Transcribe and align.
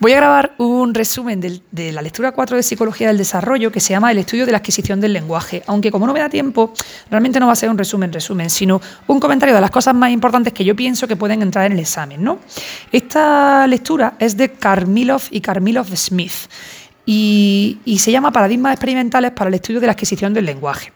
Voy 0.00 0.12
a 0.12 0.16
grabar 0.16 0.54
un 0.56 0.94
resumen 0.94 1.42
de, 1.42 1.92
la 1.92 2.00
lectura 2.00 2.32
4 2.32 2.56
de 2.56 2.62
Psicología 2.62 3.08
del 3.08 3.18
Desarrollo 3.18 3.70
que 3.70 3.80
se 3.80 3.92
llama 3.92 4.10
El 4.10 4.16
estudio 4.16 4.46
de 4.46 4.52
la 4.52 4.56
adquisición 4.56 4.98
del 4.98 5.12
lenguaje, 5.12 5.62
aunque 5.66 5.90
como 5.90 6.06
no 6.06 6.14
me 6.14 6.20
da 6.20 6.30
tiempo, 6.30 6.72
realmente 7.10 7.38
no 7.38 7.48
va 7.48 7.52
a 7.52 7.56
ser 7.56 7.68
un 7.68 7.76
resumen, 7.76 8.10
resumen, 8.10 8.48
sino 8.48 8.80
un 9.06 9.20
comentario 9.20 9.54
de 9.54 9.60
las 9.60 9.70
cosas 9.70 9.94
más 9.94 10.10
importantes 10.10 10.54
que 10.54 10.64
yo 10.64 10.74
pienso 10.74 11.06
que 11.06 11.16
pueden 11.16 11.42
entrar 11.42 11.66
en 11.66 11.72
el 11.72 11.80
examen. 11.80 12.24
¿no? 12.24 12.38
Esta 12.90 13.66
lectura 13.66 14.14
es 14.18 14.38
de 14.38 14.52
Karmilov 14.52 15.24
y 15.30 15.42
Karmilov 15.42 15.94
Smith 15.94 16.48
y, 17.04 17.80
y 17.84 17.98
se 17.98 18.10
llama 18.10 18.32
Paradigmas 18.32 18.72
experimentales 18.72 19.32
para 19.32 19.48
el 19.48 19.54
estudio 19.54 19.80
de 19.80 19.86
la 19.86 19.92
adquisición 19.92 20.32
del 20.32 20.46
lenguaje. 20.46 20.94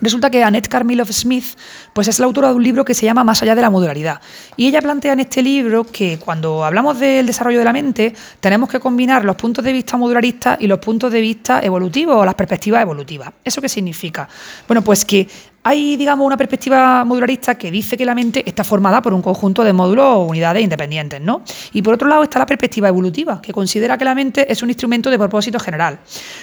Resulta 0.00 0.30
que 0.30 0.44
Annette 0.44 0.68
Carmilov 0.68 1.12
Smith 1.12 1.56
pues 1.92 2.06
es 2.06 2.18
la 2.20 2.26
autora 2.26 2.48
de 2.50 2.54
un 2.54 2.62
libro 2.62 2.84
que 2.84 2.94
se 2.94 3.04
llama 3.04 3.24
Más 3.24 3.42
allá 3.42 3.54
de 3.54 3.62
la 3.62 3.70
modularidad. 3.70 4.20
Y 4.56 4.68
ella 4.68 4.80
plantea 4.80 5.12
en 5.12 5.20
este 5.20 5.42
libro 5.42 5.84
que 5.84 6.18
cuando 6.18 6.64
hablamos 6.64 7.00
del 7.00 7.26
desarrollo 7.26 7.58
de 7.58 7.64
la 7.64 7.72
mente, 7.72 8.14
tenemos 8.40 8.68
que 8.68 8.78
combinar 8.78 9.24
los 9.24 9.36
puntos 9.36 9.64
de 9.64 9.72
vista 9.72 9.96
modularistas 9.96 10.58
y 10.60 10.66
los 10.66 10.78
puntos 10.78 11.10
de 11.10 11.20
vista 11.20 11.60
evolutivos 11.62 12.16
o 12.16 12.24
las 12.24 12.34
perspectivas 12.34 12.82
evolutivas. 12.82 13.30
¿Eso 13.44 13.60
qué 13.60 13.68
significa? 13.68 14.28
Bueno, 14.68 14.82
pues 14.82 15.04
que 15.04 15.26
hay, 15.62 15.96
digamos, 15.96 16.26
una 16.26 16.36
perspectiva 16.36 17.04
modularista 17.04 17.56
que 17.56 17.70
dice 17.70 17.96
que 17.96 18.04
la 18.04 18.14
mente 18.14 18.42
está 18.48 18.64
formada 18.64 19.02
por 19.02 19.12
un 19.12 19.22
conjunto 19.22 19.64
de 19.64 19.72
módulos 19.72 20.06
o 20.06 20.20
unidades 20.24 20.62
independientes, 20.62 21.20
¿no? 21.20 21.42
Y 21.72 21.82
por 21.82 21.94
otro 21.94 22.08
lado 22.08 22.22
está 22.22 22.38
la 22.38 22.46
perspectiva 22.46 22.88
evolutiva, 22.88 23.40
que 23.42 23.52
considera 23.52 23.98
que 23.98 24.04
la 24.04 24.14
mente 24.14 24.50
es 24.50 24.62
un 24.62 24.70
instrumento 24.70 25.10
de 25.10 25.18
propósito 25.18 25.58
general. 25.58 25.98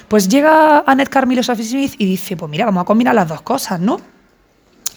Pues 0.07 0.27
llega 0.27 0.83
Annette 0.85 1.09
Carmilo 1.09 1.41
Smith 1.41 1.95
y 1.97 2.05
dice, 2.05 2.37
pues 2.37 2.49
mira, 2.49 2.65
vamos 2.65 2.81
a 2.81 2.85
combinar 2.85 3.15
las 3.15 3.27
dos 3.27 3.41
cosas, 3.41 3.79
¿no? 3.79 4.14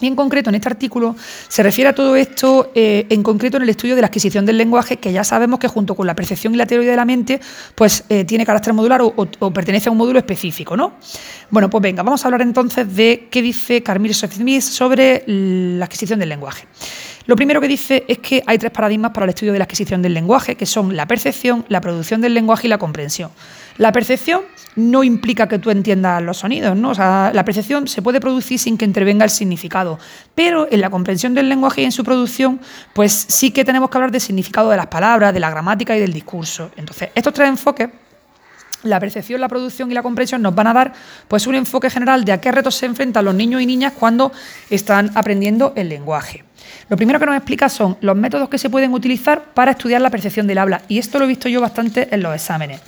Y 0.01 0.07
en 0.07 0.15
concreto, 0.15 0.49
en 0.49 0.55
este 0.55 0.69
artículo 0.69 1.15
se 1.47 1.63
refiere 1.63 1.89
a 1.89 1.95
todo 1.95 2.15
esto, 2.15 2.71
eh, 2.75 3.05
en 3.09 3.23
concreto 3.23 3.57
en 3.57 3.63
el 3.63 3.69
estudio 3.69 3.95
de 3.95 4.01
la 4.01 4.07
adquisición 4.07 4.45
del 4.45 4.57
lenguaje, 4.57 4.97
que 4.97 5.11
ya 5.11 5.23
sabemos 5.23 5.59
que 5.59 5.67
junto 5.67 5.95
con 5.95 6.07
la 6.07 6.15
percepción 6.15 6.53
y 6.53 6.57
la 6.57 6.65
teoría 6.65 6.91
de 6.91 6.97
la 6.97 7.05
mente, 7.05 7.39
pues 7.75 8.03
eh, 8.09 8.23
tiene 8.25 8.45
carácter 8.45 8.73
modular 8.73 9.01
o, 9.01 9.53
pertenece 9.53 9.89
a 9.89 9.91
un 9.91 9.97
módulo 9.97 10.19
específico, 10.19 10.77
¿no? 10.77 10.93
Bueno, 11.49 11.69
pues 11.69 11.81
venga, 11.81 12.03
vamos 12.03 12.23
a 12.23 12.27
hablar 12.27 12.41
entonces 12.41 12.95
de 12.95 13.27
qué 13.29 13.41
dice 13.41 13.83
Carmine 13.83 14.13
Smith 14.13 14.61
sobre 14.61 15.23
la 15.27 15.85
adquisición 15.85 16.19
del 16.19 16.29
lenguaje. 16.29 16.65
Lo 17.29 17.35
primero 17.35 17.61
que 17.61 17.67
dice 17.67 18.05
es 18.07 18.17
que 18.17 18.41
hay 18.47 18.57
tres 18.57 18.71
paradigmas 18.71 19.11
para 19.11 19.25
el 19.25 19.29
estudio 19.29 19.53
de 19.53 19.59
la 19.59 19.65
adquisición 19.65 20.01
del 20.01 20.15
lenguaje, 20.15 20.55
que 20.55 20.65
son 20.65 20.95
la 20.95 21.05
percepción, 21.05 21.63
la 21.69 21.79
producción 21.79 22.21
del 22.21 22.33
lenguaje 22.33 22.65
y 22.65 22.71
la 22.71 22.79
comprensión. 22.79 23.29
La 23.77 23.91
percepción 23.91 24.41
no 24.75 25.03
implica 25.03 25.47
que 25.47 25.59
tú 25.59 25.69
entiendas 25.69 26.23
los 26.23 26.37
sonidos, 26.37 26.75
¿no? 26.75 26.89
O 26.89 26.95
sea, 26.95 27.29
la 27.31 27.45
percepción 27.45 27.87
se 27.87 28.01
puede 28.01 28.19
producir 28.19 28.57
sin 28.57 28.79
que 28.79 28.85
intervenga 28.85 29.25
el 29.25 29.29
significado, 29.29 29.99
pero 30.33 30.67
en 30.71 30.81
la 30.81 30.89
comprensión 30.89 31.35
del 31.35 31.49
lenguaje 31.49 31.83
y 31.83 31.85
en 31.85 31.91
su 31.91 32.03
producción, 32.03 32.61
pues 32.93 33.13
sí 33.13 33.51
que 33.51 33.63
tenemos 33.63 33.91
que 33.91 33.99
hablar 33.99 34.09
del 34.09 34.21
significado 34.21 34.71
de 34.71 34.77
las 34.77 34.87
palabras, 34.87 35.31
de 35.31 35.39
la 35.39 35.51
gramática 35.51 35.95
y 35.95 35.99
del 35.99 36.11
discurso. 36.11 36.71
Entonces, 36.77 37.09
estos 37.13 37.31
tres 37.31 37.47
enfoques 37.47 37.89
la 38.81 38.99
percepción, 38.99 39.39
la 39.39 39.49
producción 39.49 39.91
y 39.91 39.93
la 39.93 40.01
comprensión 40.01 40.41
nos 40.41 40.55
van 40.55 40.65
a 40.65 40.73
dar 40.73 40.93
pues 41.27 41.45
un 41.45 41.53
enfoque 41.53 41.91
general 41.91 42.25
de 42.25 42.31
a 42.31 42.41
qué 42.41 42.51
retos 42.51 42.73
se 42.73 42.87
enfrentan 42.87 43.25
los 43.25 43.35
niños 43.35 43.61
y 43.61 43.67
niñas 43.67 43.93
cuando 43.93 44.31
están 44.71 45.11
aprendiendo 45.15 45.73
el 45.75 45.89
lenguaje. 45.89 46.45
Lo 46.89 46.97
primero 46.97 47.19
que 47.19 47.25
nos 47.25 47.35
explica 47.35 47.69
son 47.69 47.97
los 48.01 48.15
métodos 48.15 48.49
que 48.49 48.57
se 48.57 48.69
pueden 48.69 48.93
utilizar 48.93 49.53
para 49.53 49.71
estudiar 49.71 50.01
la 50.01 50.09
percepción 50.09 50.47
del 50.47 50.57
habla 50.57 50.81
y 50.87 50.97
esto 50.97 51.19
lo 51.19 51.25
he 51.25 51.27
visto 51.27 51.49
yo 51.49 51.61
bastante 51.61 52.07
en 52.11 52.21
los 52.21 52.33
exámenes. 52.33 52.81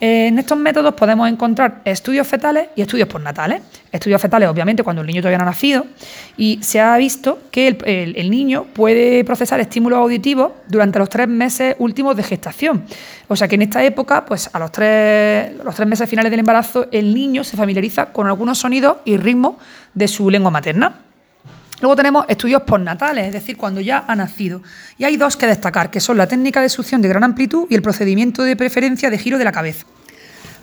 En 0.00 0.38
estos 0.38 0.56
métodos 0.56 0.94
podemos 0.94 1.28
encontrar 1.28 1.80
estudios 1.84 2.24
fetales 2.24 2.68
y 2.76 2.82
estudios 2.82 3.08
postnatales. 3.08 3.62
Estudios 3.90 4.22
fetales, 4.22 4.48
obviamente, 4.48 4.84
cuando 4.84 5.02
el 5.02 5.08
niño 5.08 5.20
todavía 5.22 5.38
no 5.38 5.44
ha 5.44 5.48
nacido, 5.48 5.86
y 6.36 6.60
se 6.62 6.78
ha 6.78 6.96
visto 6.98 7.40
que 7.50 7.66
el, 7.68 8.30
niño 8.30 8.64
puede 8.74 9.24
procesar 9.24 9.58
estímulos 9.58 9.98
auditivos 9.98 10.52
durante 10.68 11.00
los 11.00 11.08
tres 11.08 11.26
meses 11.26 11.74
últimos 11.80 12.16
de 12.16 12.22
gestación. 12.22 12.84
O 13.26 13.34
sea 13.34 13.48
que 13.48 13.56
en 13.56 13.62
esta 13.62 13.82
época, 13.82 14.24
pues 14.24 14.48
a 14.52 14.58
los 14.60 14.70
tres, 14.70 15.56
los 15.64 15.74
tres 15.74 15.88
meses 15.88 16.08
finales 16.08 16.30
del 16.30 16.40
embarazo, 16.40 16.86
el 16.92 17.12
niño 17.12 17.42
se 17.42 17.56
familiariza 17.56 18.12
con 18.12 18.28
algunos 18.28 18.58
sonidos 18.58 18.98
y 19.04 19.16
ritmos 19.16 19.56
de 19.94 20.06
su 20.06 20.30
lengua 20.30 20.52
materna. 20.52 21.07
Luego 21.80 21.94
tenemos 21.96 22.24
estudios 22.28 22.62
postnatales, 22.62 23.26
es 23.26 23.32
decir, 23.32 23.56
cuando 23.56 23.80
ya 23.80 24.04
ha 24.06 24.16
nacido. 24.16 24.62
Y 24.96 25.04
hay 25.04 25.16
dos 25.16 25.36
que 25.36 25.46
destacar, 25.46 25.90
que 25.90 26.00
son 26.00 26.16
la 26.16 26.26
técnica 26.26 26.60
de 26.60 26.68
succión 26.68 27.02
de 27.02 27.08
gran 27.08 27.22
amplitud 27.22 27.66
y 27.70 27.74
el 27.74 27.82
procedimiento 27.82 28.42
de 28.42 28.56
preferencia 28.56 29.10
de 29.10 29.18
giro 29.18 29.38
de 29.38 29.44
la 29.44 29.52
cabeza. 29.52 29.86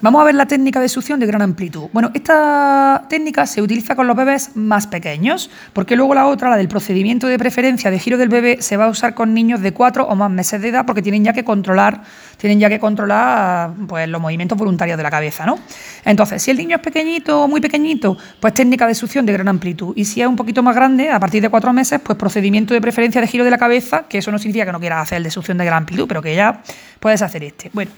Vamos 0.02 0.22
a 0.22 0.26
ver 0.26 0.36
la 0.36 0.46
técnica 0.46 0.82
de 0.82 0.90
succión 0.90 1.20
de 1.20 1.26
gran 1.26 1.42
amplitud. 1.42 1.88
Bueno, 1.94 2.12
esta 2.14 3.06
técnica 3.10 3.46
se 3.46 3.62
utiliza 3.62 3.96
con 3.96 4.08
los 4.08 4.16
bebés 4.16 4.52
más 4.56 4.88
pequeños, 4.88 5.50
porque 5.72 5.96
luego 5.96 6.14
la 6.14 6.28
otra, 6.28 6.50
la 6.50 6.58
del 6.58 6.68
procedimiento 6.68 7.28
de 7.28 7.40
preferencia 7.40 7.90
de 7.90 7.98
giro 7.98 8.18
del 8.18 8.28
bebé, 8.28 8.62
se 8.62 8.76
va 8.76 8.86
a 8.86 8.90
usar 8.90 9.16
con 9.16 9.34
niños 9.34 9.62
de 9.62 9.72
cuatro 9.72 10.06
o 10.06 10.16
más 10.16 10.30
meses 10.30 10.62
de 10.62 10.70
edad, 10.70 10.86
porque 10.86 11.02
tienen 11.02 11.24
ya 11.24 11.32
que 11.32 11.46
controlar, 11.46 12.04
tienen 12.38 12.60
ya 12.60 12.68
que 12.68 12.78
controlar 12.78 13.72
pues, 13.88 14.08
los 14.10 14.22
movimientos 14.22 14.58
voluntarios 14.58 14.98
de 14.98 15.04
la 15.04 15.10
cabeza, 15.10 15.46
¿no? 15.46 15.58
Entonces, 16.04 16.44
si 16.44 16.52
el 16.52 16.58
niño 16.58 16.76
es 16.76 16.82
pequeñito 16.82 17.44
o 17.44 17.48
muy 17.48 17.62
pequeñito, 17.62 18.18
pues 18.42 18.54
técnica 18.54 18.88
de 18.88 18.96
succión 18.96 19.26
de 19.26 19.32
gran 19.32 19.48
amplitud. 19.48 19.94
Y 19.96 20.04
si 20.04 20.22
es 20.22 20.28
un 20.28 20.36
poquito 20.36 20.62
más 20.62 20.76
grande, 20.76 21.10
a 21.10 21.20
partir 21.20 21.42
de 21.42 21.50
cuatro 21.50 21.72
meses, 21.72 22.02
pues 22.04 22.18
procedimiento 22.18 22.74
de 22.74 22.82
preferencia 22.82 23.22
de 23.22 23.28
giro 23.28 23.46
de 23.46 23.52
la 23.52 23.58
cabeza, 23.58 24.04
que 24.10 24.18
eso 24.18 24.30
no 24.30 24.40
significa 24.40 24.66
que 24.66 24.74
no 24.74 24.80
quieras 24.80 25.04
hacer 25.04 25.18
el 25.18 25.24
de 25.24 25.32
succión 25.32 25.58
de 25.58 25.66
gran 25.66 25.78
amplitud, 25.80 26.06
pero 26.06 26.22
que 26.22 26.36
ya 26.36 26.62
puedes 27.00 27.22
hacer 27.22 27.44
este. 27.46 27.72
Bueno. 27.74 27.92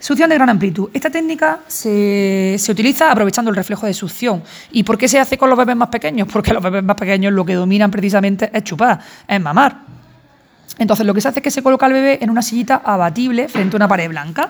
Succión 0.00 0.30
de 0.30 0.36
gran 0.36 0.48
amplitud. 0.48 0.90
Esta 0.94 1.10
técnica 1.10 1.60
se, 1.66 2.56
utiliza 2.68 3.10
aprovechando 3.10 3.50
el 3.50 3.56
reflejo 3.56 3.86
de 3.86 3.94
succión. 3.94 4.44
¿Y 4.70 4.84
por 4.84 4.96
qué 4.96 5.08
se 5.08 5.18
hace 5.18 5.36
con 5.36 5.50
los 5.50 5.58
bebés 5.58 5.76
más 5.76 5.88
pequeños? 5.88 6.28
Porque 6.32 6.52
los 6.52 6.62
bebés 6.62 6.84
más 6.84 6.96
pequeños 6.96 7.32
lo 7.32 7.44
que 7.44 7.54
dominan 7.54 7.90
precisamente 7.90 8.50
es 8.52 8.62
chupar, 8.62 9.00
es 9.26 9.40
mamar. 9.40 9.82
Entonces 10.78 11.04
lo 11.04 11.14
que 11.14 11.20
se 11.20 11.28
hace 11.28 11.40
es 11.40 11.42
que 11.42 11.50
se 11.50 11.62
coloca 11.62 11.86
al 11.86 11.92
bebé 11.92 12.18
en 12.22 12.30
una 12.30 12.42
sillita 12.42 12.76
abatible 12.84 13.48
frente 13.48 13.74
a 13.74 13.78
una 13.78 13.88
pared 13.88 14.08
blanca. 14.08 14.48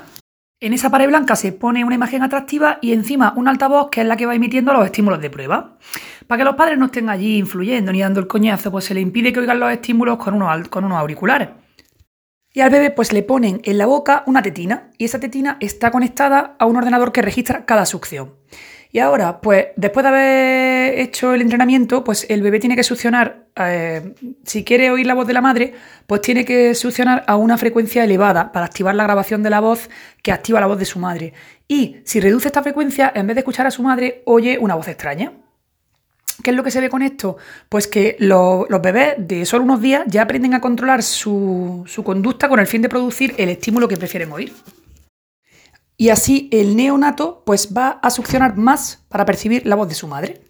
En 0.60 0.74
esa 0.74 0.90
pared 0.90 1.06
blanca 1.06 1.34
se 1.34 1.52
pone 1.52 1.84
una 1.84 1.94
imagen 1.94 2.22
atractiva 2.22 2.78
y 2.82 2.92
encima 2.92 3.32
un 3.36 3.48
altavoz 3.48 3.88
que 3.90 4.02
es 4.02 4.06
la 4.06 4.16
que 4.16 4.26
va 4.26 4.34
emitiendo 4.34 4.72
los 4.74 4.84
estímulos 4.84 5.20
de 5.20 5.30
prueba. 5.30 5.78
Para 6.26 6.38
que 6.40 6.44
los 6.44 6.56
padres 6.56 6.76
no 6.76 6.86
estén 6.86 7.08
allí 7.08 7.38
influyendo 7.38 7.90
ni 7.92 8.00
dando 8.00 8.20
el 8.20 8.26
coñazo, 8.26 8.70
pues 8.70 8.84
se 8.84 8.92
le 8.92 9.00
impide 9.00 9.32
que 9.32 9.40
oigan 9.40 9.60
los 9.60 9.72
estímulos 9.72 10.18
con 10.18 10.34
unos, 10.34 10.68
con 10.68 10.84
unos 10.84 10.98
auriculares. 10.98 11.48
Y 12.58 12.60
al 12.60 12.70
bebé 12.70 12.90
pues 12.90 13.12
le 13.12 13.22
ponen 13.22 13.60
en 13.62 13.78
la 13.78 13.86
boca 13.86 14.24
una 14.26 14.42
tetina 14.42 14.90
y 14.98 15.04
esa 15.04 15.20
tetina 15.20 15.58
está 15.60 15.92
conectada 15.92 16.56
a 16.58 16.66
un 16.66 16.74
ordenador 16.74 17.12
que 17.12 17.22
registra 17.22 17.64
cada 17.64 17.86
succión. 17.86 18.34
Y 18.90 18.98
ahora, 18.98 19.40
pues 19.40 19.66
después 19.76 20.02
de 20.02 20.08
haber 20.08 20.98
hecho 20.98 21.34
el 21.34 21.42
entrenamiento, 21.42 22.02
pues 22.02 22.26
el 22.28 22.42
bebé 22.42 22.58
tiene 22.58 22.74
que 22.74 22.82
succionar, 22.82 23.46
eh, 23.54 24.12
si 24.42 24.64
quiere 24.64 24.90
oír 24.90 25.06
la 25.06 25.14
voz 25.14 25.28
de 25.28 25.34
la 25.34 25.40
madre, 25.40 25.72
pues 26.08 26.20
tiene 26.20 26.44
que 26.44 26.74
succionar 26.74 27.22
a 27.28 27.36
una 27.36 27.58
frecuencia 27.58 28.02
elevada 28.02 28.50
para 28.50 28.66
activar 28.66 28.96
la 28.96 29.04
grabación 29.04 29.44
de 29.44 29.50
la 29.50 29.60
voz 29.60 29.88
que 30.24 30.32
activa 30.32 30.58
la 30.58 30.66
voz 30.66 30.80
de 30.80 30.84
su 30.84 30.98
madre. 30.98 31.34
Y 31.68 31.98
si 32.02 32.18
reduce 32.18 32.48
esta 32.48 32.64
frecuencia, 32.64 33.12
en 33.14 33.28
vez 33.28 33.36
de 33.36 33.42
escuchar 33.42 33.68
a 33.68 33.70
su 33.70 33.84
madre, 33.84 34.22
oye 34.24 34.58
una 34.58 34.74
voz 34.74 34.88
extraña. 34.88 35.30
¿Qué 36.42 36.50
es 36.50 36.56
lo 36.56 36.62
que 36.62 36.70
se 36.70 36.80
ve 36.80 36.88
con 36.88 37.02
esto? 37.02 37.36
Pues 37.68 37.88
que 37.88 38.16
los 38.20 38.68
bebés 38.80 39.14
de 39.18 39.44
solo 39.44 39.64
unos 39.64 39.80
días 39.80 40.04
ya 40.06 40.22
aprenden 40.22 40.54
a 40.54 40.60
controlar 40.60 41.02
su, 41.02 41.84
su 41.86 42.04
conducta 42.04 42.48
con 42.48 42.60
el 42.60 42.66
fin 42.66 42.82
de 42.82 42.88
producir 42.88 43.34
el 43.38 43.48
estímulo 43.48 43.88
que 43.88 43.96
prefieren 43.96 44.32
oír. 44.32 44.52
Y 45.96 46.10
así 46.10 46.48
el 46.52 46.76
neonato 46.76 47.42
pues 47.44 47.74
va 47.76 47.98
a 48.02 48.10
succionar 48.10 48.56
más 48.56 49.04
para 49.08 49.26
percibir 49.26 49.66
la 49.66 49.74
voz 49.74 49.88
de 49.88 49.96
su 49.96 50.06
madre. 50.06 50.47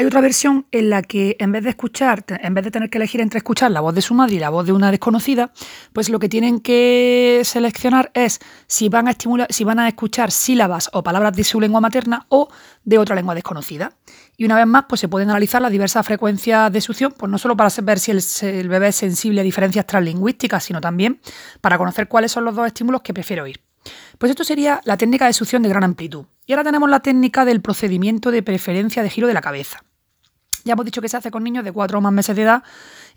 Hay 0.00 0.06
otra 0.06 0.22
versión 0.22 0.64
en 0.70 0.88
la 0.88 1.02
que 1.02 1.36
en 1.40 1.52
vez 1.52 1.62
de 1.62 1.68
escuchar, 1.68 2.24
en 2.26 2.54
vez 2.54 2.64
de 2.64 2.70
tener 2.70 2.88
que 2.88 2.96
elegir 2.96 3.20
entre 3.20 3.36
escuchar 3.36 3.70
la 3.70 3.82
voz 3.82 3.94
de 3.94 4.00
su 4.00 4.14
madre 4.14 4.36
y 4.36 4.38
la 4.38 4.48
voz 4.48 4.64
de 4.64 4.72
una 4.72 4.90
desconocida, 4.90 5.52
pues 5.92 6.08
lo 6.08 6.18
que 6.18 6.30
tienen 6.30 6.60
que 6.60 7.42
seleccionar 7.44 8.10
es 8.14 8.40
si 8.66 8.88
van 8.88 9.08
a 9.08 9.10
estimular, 9.10 9.52
si 9.52 9.62
van 9.62 9.78
a 9.78 9.86
escuchar 9.86 10.30
sílabas 10.30 10.88
o 10.94 11.02
palabras 11.02 11.36
de 11.36 11.44
su 11.44 11.60
lengua 11.60 11.82
materna 11.82 12.24
o 12.30 12.48
de 12.82 12.96
otra 12.96 13.14
lengua 13.14 13.34
desconocida. 13.34 13.92
Y 14.38 14.46
una 14.46 14.56
vez 14.56 14.66
más, 14.66 14.86
pues 14.88 15.02
se 15.02 15.08
pueden 15.08 15.28
analizar 15.28 15.60
las 15.60 15.70
diversas 15.70 16.06
frecuencias 16.06 16.72
de 16.72 16.80
succión, 16.80 17.12
pues 17.14 17.30
no 17.30 17.36
solo 17.36 17.54
para 17.54 17.70
ver 17.82 17.98
si 17.98 18.10
el, 18.10 18.22
el 18.40 18.70
bebé 18.70 18.88
es 18.88 18.96
sensible 18.96 19.42
a 19.42 19.44
diferencias 19.44 19.84
translingüísticas, 19.84 20.64
sino 20.64 20.80
también 20.80 21.20
para 21.60 21.76
conocer 21.76 22.08
cuáles 22.08 22.32
son 22.32 22.46
los 22.46 22.56
dos 22.56 22.66
estímulos 22.66 23.02
que 23.02 23.12
prefiere 23.12 23.42
oír. 23.42 23.60
Pues 24.16 24.30
esto 24.30 24.44
sería 24.44 24.80
la 24.84 24.96
técnica 24.96 25.26
de 25.26 25.34
succión 25.34 25.62
de 25.62 25.68
gran 25.68 25.84
amplitud. 25.84 26.24
Y 26.46 26.54
ahora 26.54 26.64
tenemos 26.64 26.88
la 26.88 27.00
técnica 27.00 27.44
del 27.44 27.60
procedimiento 27.60 28.30
de 28.30 28.42
preferencia 28.42 29.02
de 29.02 29.10
giro 29.10 29.28
de 29.28 29.34
la 29.34 29.42
cabeza. 29.42 29.84
Ya 30.64 30.74
hemos 30.74 30.84
dicho 30.84 31.00
que 31.00 31.08
se 31.08 31.16
hace 31.16 31.30
con 31.30 31.44
niños 31.44 31.64
de 31.64 31.72
4 31.72 31.98
o 31.98 32.00
más 32.00 32.12
meses 32.12 32.36
de 32.36 32.42
edad 32.42 32.62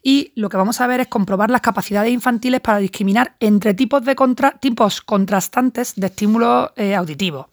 y 0.02 0.32
lo 0.36 0.50
que 0.50 0.58
vamos 0.58 0.82
a 0.82 0.88
ver 0.88 1.00
es 1.00 1.08
comprobar 1.08 1.50
las 1.50 1.62
capacidades 1.62 2.12
infantiles 2.12 2.62
para 2.62 2.80
discriminar 2.80 3.36
entre 3.40 3.74
tipos, 3.74 4.04
de 4.04 4.16
contrastantes 4.16 5.94
de 5.96 6.08
estímulos 6.08 6.72
eh, 6.76 6.96
auditivos. 6.96 7.48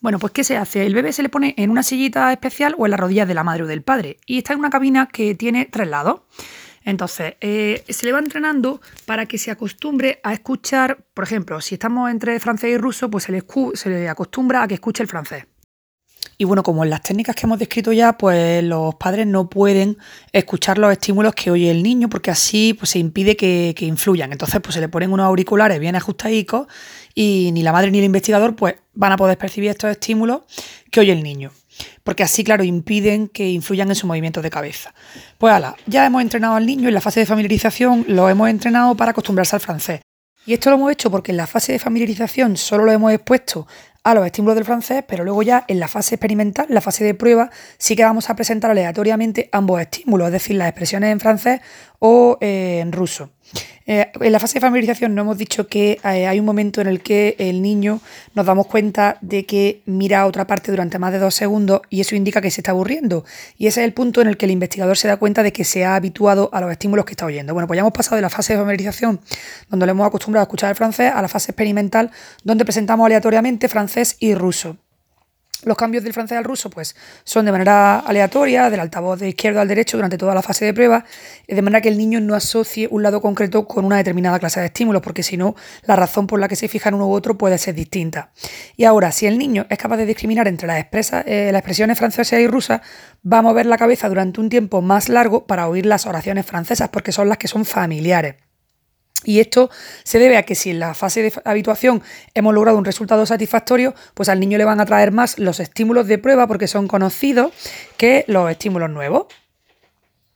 Bueno, 0.00 0.18
pues 0.18 0.32
¿qué 0.32 0.44
se 0.44 0.56
hace? 0.56 0.86
El 0.86 0.94
bebé 0.94 1.12
se 1.12 1.22
le 1.22 1.28
pone 1.28 1.54
en 1.58 1.70
una 1.70 1.82
sillita 1.82 2.32
especial 2.32 2.74
o 2.78 2.86
en 2.86 2.90
las 2.92 3.00
rodillas 3.00 3.28
de 3.28 3.34
la 3.34 3.44
madre 3.44 3.64
o 3.64 3.66
del 3.66 3.82
padre 3.82 4.18
y 4.26 4.38
está 4.38 4.54
en 4.54 4.60
una 4.60 4.70
cabina 4.70 5.06
que 5.06 5.34
tiene 5.34 5.66
tres 5.66 5.88
lados. 5.88 6.22
Entonces, 6.82 7.34
eh, 7.42 7.84
se 7.86 8.06
le 8.06 8.12
va 8.12 8.18
entrenando 8.18 8.80
para 9.04 9.26
que 9.26 9.36
se 9.36 9.50
acostumbre 9.50 10.18
a 10.22 10.32
escuchar, 10.32 11.04
por 11.12 11.24
ejemplo, 11.24 11.60
si 11.60 11.74
estamos 11.74 12.10
entre 12.10 12.40
francés 12.40 12.70
y 12.70 12.78
ruso, 12.78 13.10
pues 13.10 13.24
se 13.24 13.90
le 13.90 14.08
acostumbra 14.08 14.62
a 14.62 14.68
que 14.68 14.74
escuche 14.74 15.02
el 15.02 15.08
francés. 15.08 15.44
Y 16.40 16.44
bueno, 16.44 16.62
como 16.62 16.84
en 16.84 16.88
las 16.88 17.02
técnicas 17.02 17.36
que 17.36 17.44
hemos 17.44 17.58
descrito 17.58 17.92
ya, 17.92 18.16
pues 18.16 18.64
los 18.64 18.94
padres 18.94 19.26
no 19.26 19.50
pueden 19.50 19.98
escuchar 20.32 20.78
los 20.78 20.90
estímulos 20.90 21.34
que 21.34 21.50
oye 21.50 21.70
el 21.70 21.82
niño 21.82 22.08
porque 22.08 22.30
así 22.30 22.72
pues, 22.72 22.88
se 22.88 22.98
impide 22.98 23.36
que, 23.36 23.74
que 23.76 23.84
influyan. 23.84 24.32
Entonces 24.32 24.58
pues 24.62 24.72
se 24.72 24.80
le 24.80 24.88
ponen 24.88 25.12
unos 25.12 25.26
auriculares 25.26 25.78
bien 25.78 25.96
ajustadicos 25.96 26.66
y 27.14 27.50
ni 27.52 27.62
la 27.62 27.72
madre 27.72 27.90
ni 27.90 27.98
el 27.98 28.04
investigador 28.04 28.56
pues 28.56 28.76
van 28.94 29.12
a 29.12 29.18
poder 29.18 29.36
percibir 29.36 29.68
estos 29.68 29.90
estímulos 29.90 30.40
que 30.90 31.00
oye 31.00 31.12
el 31.12 31.22
niño. 31.22 31.52
Porque 32.04 32.22
así, 32.22 32.42
claro, 32.42 32.64
impiden 32.64 33.28
que 33.28 33.50
influyan 33.50 33.90
en 33.90 33.94
su 33.94 34.06
movimiento 34.06 34.40
de 34.40 34.48
cabeza. 34.48 34.94
Pues 35.36 35.52
ala, 35.52 35.76
ya 35.84 36.06
hemos 36.06 36.22
entrenado 36.22 36.54
al 36.54 36.64
niño 36.64 36.88
en 36.88 36.94
la 36.94 37.02
fase 37.02 37.20
de 37.20 37.26
familiarización, 37.26 38.06
lo 38.08 38.30
hemos 38.30 38.48
entrenado 38.48 38.94
para 38.94 39.10
acostumbrarse 39.10 39.56
al 39.56 39.60
francés. 39.60 40.00
Y 40.46 40.54
esto 40.54 40.70
lo 40.70 40.76
hemos 40.76 40.92
hecho 40.92 41.10
porque 41.10 41.32
en 41.32 41.36
la 41.36 41.46
fase 41.46 41.72
de 41.72 41.78
familiarización 41.78 42.56
solo 42.56 42.86
lo 42.86 42.92
hemos 42.92 43.12
expuesto 43.12 43.66
a 44.02 44.14
los 44.14 44.24
estímulos 44.24 44.56
del 44.56 44.64
francés, 44.64 45.04
pero 45.06 45.24
luego 45.24 45.42
ya 45.42 45.64
en 45.68 45.78
la 45.78 45.88
fase 45.88 46.14
experimental, 46.14 46.66
la 46.68 46.80
fase 46.80 47.04
de 47.04 47.14
prueba, 47.14 47.50
sí 47.78 47.96
que 47.96 48.04
vamos 48.04 48.30
a 48.30 48.36
presentar 48.36 48.70
aleatoriamente 48.70 49.48
ambos 49.52 49.80
estímulos, 49.80 50.28
es 50.28 50.32
decir, 50.32 50.56
las 50.56 50.68
expresiones 50.68 51.12
en 51.12 51.20
francés 51.20 51.60
o 51.98 52.38
eh, 52.40 52.80
en 52.80 52.92
ruso. 52.92 53.30
Eh, 53.86 54.06
en 54.20 54.32
la 54.32 54.38
fase 54.38 54.54
de 54.54 54.60
familiarización 54.60 55.14
no 55.14 55.22
hemos 55.22 55.36
dicho 55.36 55.66
que 55.66 55.98
eh, 56.04 56.26
hay 56.26 56.38
un 56.38 56.46
momento 56.46 56.80
en 56.80 56.86
el 56.86 57.02
que 57.02 57.34
el 57.38 57.60
niño 57.60 58.00
nos 58.34 58.46
damos 58.46 58.68
cuenta 58.68 59.18
de 59.20 59.46
que 59.46 59.82
mira 59.84 60.20
a 60.20 60.26
otra 60.26 60.46
parte 60.46 60.70
durante 60.70 60.98
más 61.00 61.12
de 61.12 61.18
dos 61.18 61.34
segundos 61.34 61.80
y 61.90 62.00
eso 62.00 62.14
indica 62.14 62.40
que 62.40 62.50
se 62.50 62.60
está 62.60 62.70
aburriendo. 62.70 63.24
Y 63.58 63.66
ese 63.66 63.80
es 63.80 63.86
el 63.86 63.92
punto 63.92 64.20
en 64.20 64.28
el 64.28 64.36
que 64.36 64.46
el 64.46 64.52
investigador 64.52 64.96
se 64.96 65.08
da 65.08 65.16
cuenta 65.16 65.42
de 65.42 65.52
que 65.52 65.64
se 65.64 65.84
ha 65.84 65.96
habituado 65.96 66.50
a 66.52 66.60
los 66.60 66.70
estímulos 66.70 67.04
que 67.04 67.12
está 67.12 67.26
oyendo. 67.26 67.52
Bueno, 67.52 67.66
pues 67.66 67.78
ya 67.78 67.80
hemos 67.80 67.92
pasado 67.92 68.16
de 68.16 68.22
la 68.22 68.30
fase 68.30 68.52
de 68.52 68.58
familiarización, 68.60 69.20
donde 69.68 69.86
le 69.86 69.90
hemos 69.90 70.06
acostumbrado 70.06 70.42
a 70.42 70.44
escuchar 70.44 70.70
el 70.70 70.76
francés, 70.76 71.10
a 71.12 71.20
la 71.20 71.28
fase 71.28 71.50
experimental, 71.50 72.10
donde 72.44 72.64
presentamos 72.64 73.06
aleatoriamente 73.06 73.68
francés 73.68 74.16
y 74.20 74.34
ruso. 74.34 74.76
Los 75.64 75.76
cambios 75.76 76.02
del 76.02 76.14
francés 76.14 76.38
al 76.38 76.44
ruso 76.44 76.70
pues, 76.70 76.96
son 77.24 77.44
de 77.44 77.52
manera 77.52 77.98
aleatoria, 77.98 78.70
del 78.70 78.80
altavoz 78.80 79.20
de 79.20 79.28
izquierdo 79.28 79.60
al 79.60 79.68
derecho 79.68 79.98
durante 79.98 80.16
toda 80.16 80.34
la 80.34 80.40
fase 80.40 80.64
de 80.64 80.72
prueba, 80.72 81.04
de 81.46 81.60
manera 81.60 81.82
que 81.82 81.88
el 81.88 81.98
niño 81.98 82.18
no 82.20 82.34
asocie 82.34 82.88
un 82.90 83.02
lado 83.02 83.20
concreto 83.20 83.66
con 83.66 83.84
una 83.84 83.98
determinada 83.98 84.38
clase 84.38 84.60
de 84.60 84.66
estímulos, 84.66 85.02
porque 85.02 85.22
si 85.22 85.36
no, 85.36 85.54
la 85.84 85.96
razón 85.96 86.26
por 86.26 86.40
la 86.40 86.48
que 86.48 86.56
se 86.56 86.68
fija 86.68 86.88
en 86.88 86.94
uno 86.94 87.08
u 87.08 87.12
otro 87.12 87.36
puede 87.36 87.58
ser 87.58 87.74
distinta. 87.74 88.32
Y 88.76 88.84
ahora, 88.84 89.12
si 89.12 89.26
el 89.26 89.36
niño 89.38 89.66
es 89.68 89.76
capaz 89.76 89.98
de 89.98 90.06
discriminar 90.06 90.48
entre 90.48 90.66
las, 90.66 90.86
eh, 91.26 91.50
las 91.52 91.58
expresiones 91.58 91.98
francesas 91.98 92.40
y 92.40 92.46
rusas, 92.46 92.80
va 93.30 93.38
a 93.38 93.42
mover 93.42 93.66
la 93.66 93.76
cabeza 93.76 94.08
durante 94.08 94.40
un 94.40 94.48
tiempo 94.48 94.80
más 94.80 95.10
largo 95.10 95.46
para 95.46 95.68
oír 95.68 95.84
las 95.84 96.06
oraciones 96.06 96.46
francesas, 96.46 96.88
porque 96.88 97.12
son 97.12 97.28
las 97.28 97.36
que 97.36 97.48
son 97.48 97.66
familiares. 97.66 98.36
Y 99.24 99.40
esto 99.40 99.70
se 100.04 100.18
debe 100.18 100.36
a 100.36 100.44
que 100.44 100.54
si 100.54 100.70
en 100.70 100.80
la 100.80 100.94
fase 100.94 101.22
de 101.22 101.32
habituación 101.44 102.02
hemos 102.34 102.54
logrado 102.54 102.78
un 102.78 102.84
resultado 102.84 103.26
satisfactorio, 103.26 103.94
pues 104.14 104.28
al 104.28 104.40
niño 104.40 104.56
le 104.56 104.64
van 104.64 104.80
a 104.80 104.86
traer 104.86 105.12
más 105.12 105.38
los 105.38 105.60
estímulos 105.60 106.06
de 106.06 106.18
prueba 106.18 106.46
porque 106.46 106.66
son 106.66 106.88
conocidos 106.88 107.52
que 107.96 108.24
los 108.28 108.50
estímulos 108.50 108.90
nuevos. 108.90 109.26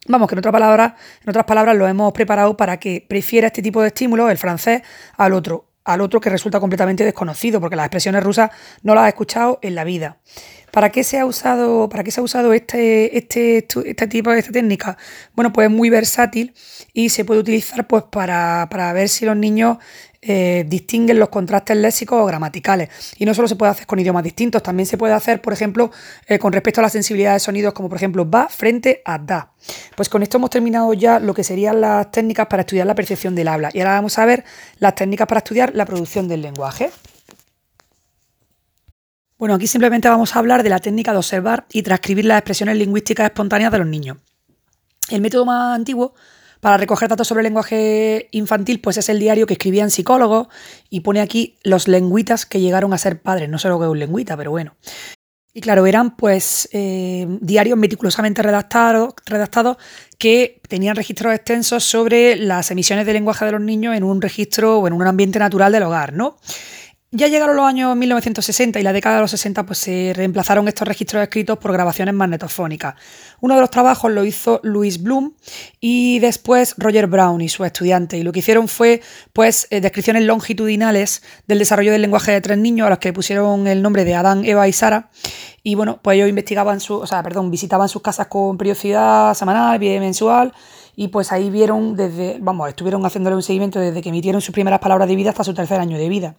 Vamos, 0.06 0.28
que 0.28 0.34
en, 0.34 0.40
otra 0.40 0.52
palabra, 0.52 0.96
en 1.22 1.30
otras 1.30 1.46
palabras 1.46 1.76
lo 1.76 1.88
hemos 1.88 2.12
preparado 2.12 2.56
para 2.56 2.78
que 2.78 3.04
prefiera 3.08 3.46
este 3.46 3.62
tipo 3.62 3.80
de 3.80 3.88
estímulos, 3.88 4.30
el 4.30 4.36
francés, 4.36 4.82
al 5.16 5.32
otro, 5.32 5.70
al 5.84 6.02
otro 6.02 6.20
que 6.20 6.28
resulta 6.28 6.60
completamente 6.60 7.04
desconocido, 7.04 7.58
porque 7.58 7.76
las 7.76 7.86
expresiones 7.86 8.22
rusas 8.22 8.50
no 8.82 8.94
las 8.94 9.04
ha 9.04 9.08
escuchado 9.08 9.58
en 9.62 9.74
la 9.74 9.84
vida. 9.84 10.18
¿Para 10.74 10.90
qué 10.90 11.04
se 11.04 11.20
ha 11.20 11.24
usado, 11.24 11.88
para 11.88 12.02
qué 12.02 12.10
se 12.10 12.18
ha 12.18 12.24
usado 12.24 12.52
este, 12.52 13.16
este, 13.16 13.58
este 13.58 14.08
tipo 14.08 14.32
de 14.32 14.40
esta 14.40 14.50
técnica? 14.50 14.98
Bueno, 15.36 15.52
pues 15.52 15.68
es 15.68 15.72
muy 15.72 15.88
versátil 15.88 16.52
y 16.92 17.10
se 17.10 17.24
puede 17.24 17.38
utilizar 17.38 17.86
pues, 17.86 18.02
para, 18.10 18.92
ver 18.92 19.08
si 19.08 19.24
los 19.24 19.36
niños 19.36 19.78
eh, 20.20 20.64
distinguen 20.66 21.20
los 21.20 21.28
contrastes 21.28 21.76
léxicos 21.76 22.20
o 22.20 22.26
gramaticales. 22.26 22.88
Y 23.18 23.24
no 23.24 23.34
solo 23.34 23.46
se 23.46 23.54
puede 23.54 23.70
hacer 23.70 23.86
con 23.86 24.00
idiomas 24.00 24.24
distintos, 24.24 24.64
también 24.64 24.86
se 24.86 24.98
puede 24.98 25.14
hacer, 25.14 25.40
por 25.40 25.52
ejemplo, 25.52 25.92
eh, 26.26 26.40
con 26.40 26.52
respecto 26.52 26.80
a 26.80 26.82
la 26.82 26.88
sensibilidad 26.88 27.34
de 27.34 27.38
sonidos, 27.38 27.72
como 27.72 27.88
por 27.88 27.98
ejemplo 27.98 28.28
va 28.28 28.48
frente 28.48 29.00
a 29.04 29.18
da. 29.18 29.52
Pues 29.94 30.08
con 30.08 30.24
esto 30.24 30.38
hemos 30.38 30.50
terminado 30.50 30.92
ya 30.92 31.20
lo 31.20 31.34
que 31.34 31.44
serían 31.44 31.80
las 31.80 32.10
técnicas 32.10 32.48
para 32.48 32.62
estudiar 32.62 32.88
la 32.88 32.96
percepción 32.96 33.36
del 33.36 33.46
habla. 33.46 33.70
Y 33.72 33.78
ahora 33.78 33.92
vamos 33.92 34.18
a 34.18 34.26
ver 34.26 34.44
las 34.80 34.96
técnicas 34.96 35.28
para 35.28 35.38
estudiar 35.38 35.70
la 35.72 35.86
producción 35.86 36.26
del 36.26 36.42
lenguaje. 36.42 36.90
Bueno, 39.44 39.56
aquí 39.56 39.66
simplemente 39.66 40.08
vamos 40.08 40.34
a 40.34 40.38
hablar 40.38 40.62
de 40.62 40.70
la 40.70 40.78
técnica 40.78 41.12
de 41.12 41.18
observar 41.18 41.66
y 41.70 41.82
transcribir 41.82 42.24
las 42.24 42.38
expresiones 42.38 42.78
lingüísticas 42.78 43.26
espontáneas 43.26 43.70
de 43.72 43.76
los 43.76 43.86
niños. 43.86 44.16
El 45.10 45.20
método 45.20 45.44
más 45.44 45.76
antiguo 45.76 46.14
para 46.60 46.78
recoger 46.78 47.10
datos 47.10 47.28
sobre 47.28 47.42
el 47.42 47.48
lenguaje 47.48 48.30
infantil, 48.30 48.80
pues 48.80 48.96
es 48.96 49.10
el 49.10 49.18
diario 49.18 49.46
que 49.46 49.52
escribían 49.52 49.90
psicólogos 49.90 50.48
y 50.88 51.00
pone 51.00 51.20
aquí 51.20 51.58
los 51.62 51.88
lengüitas 51.88 52.46
que 52.46 52.58
llegaron 52.58 52.94
a 52.94 52.96
ser 52.96 53.20
padres. 53.20 53.50
No 53.50 53.58
sé 53.58 53.68
lo 53.68 53.78
que 53.78 53.84
es 53.84 53.90
un 53.90 53.98
lengüita, 53.98 54.34
pero 54.34 54.50
bueno. 54.50 54.76
Y 55.52 55.60
claro, 55.60 55.84
eran 55.84 56.16
pues 56.16 56.66
eh, 56.72 57.26
diarios 57.42 57.76
meticulosamente 57.76 58.42
redactados, 58.42 59.12
redactados 59.26 59.76
que 60.16 60.62
tenían 60.70 60.96
registros 60.96 61.34
extensos 61.34 61.84
sobre 61.84 62.36
las 62.36 62.70
emisiones 62.70 63.04
de 63.04 63.12
lenguaje 63.12 63.44
de 63.44 63.52
los 63.52 63.60
niños 63.60 63.94
en 63.94 64.04
un 64.04 64.22
registro 64.22 64.78
o 64.78 64.86
en 64.86 64.94
un 64.94 65.06
ambiente 65.06 65.38
natural 65.38 65.70
del 65.70 65.82
hogar, 65.82 66.14
¿no? 66.14 66.38
Ya 67.16 67.28
llegaron 67.28 67.54
los 67.54 67.64
años 67.64 67.94
1960 67.94 68.80
y 68.80 68.82
la 68.82 68.92
década 68.92 69.14
de 69.14 69.20
los 69.20 69.30
60 69.30 69.64
pues 69.64 69.78
se 69.78 70.12
reemplazaron 70.16 70.66
estos 70.66 70.88
registros 70.88 71.22
escritos 71.22 71.58
por 71.58 71.72
grabaciones 71.72 72.12
magnetofónicas. 72.12 72.96
Uno 73.38 73.54
de 73.54 73.60
los 73.60 73.70
trabajos 73.70 74.10
lo 74.10 74.24
hizo 74.24 74.58
Louis 74.64 75.00
Bloom 75.00 75.32
y 75.80 76.18
después 76.18 76.74
Roger 76.76 77.06
Brown 77.06 77.40
y 77.40 77.48
su 77.48 77.64
estudiante. 77.64 78.18
Y 78.18 78.24
lo 78.24 78.32
que 78.32 78.40
hicieron 78.40 78.66
fue 78.66 79.00
pues 79.32 79.68
eh, 79.70 79.80
descripciones 79.80 80.24
longitudinales 80.24 81.22
del 81.46 81.60
desarrollo 81.60 81.92
del 81.92 82.02
lenguaje 82.02 82.32
de 82.32 82.40
tres 82.40 82.58
niños 82.58 82.88
a 82.88 82.90
los 82.90 82.98
que 82.98 83.12
pusieron 83.12 83.68
el 83.68 83.80
nombre 83.80 84.04
de 84.04 84.16
Adán, 84.16 84.44
Eva 84.44 84.66
y 84.66 84.72
Sara. 84.72 85.10
Y 85.62 85.76
bueno, 85.76 86.00
pues 86.02 86.16
ellos 86.16 86.28
investigaban 86.28 86.80
su, 86.80 86.96
o 86.96 87.06
sea, 87.06 87.22
perdón, 87.22 87.48
visitaban 87.48 87.88
sus 87.88 88.02
casas 88.02 88.26
con 88.26 88.58
periodicidad 88.58 89.34
semanal, 89.34 89.78
mensual 89.78 90.52
y 90.96 91.08
pues 91.08 91.32
ahí 91.32 91.50
vieron 91.50 91.96
desde, 91.96 92.38
vamos, 92.40 92.68
estuvieron 92.68 93.04
haciéndole 93.04 93.36
un 93.36 93.42
seguimiento 93.42 93.80
desde 93.80 94.00
que 94.02 94.10
emitieron 94.10 94.40
sus 94.40 94.52
primeras 94.52 94.80
palabras 94.80 95.08
de 95.08 95.16
vida 95.16 95.30
hasta 95.30 95.44
su 95.44 95.54
tercer 95.54 95.80
año 95.80 95.98
de 95.98 96.08
vida. 96.08 96.36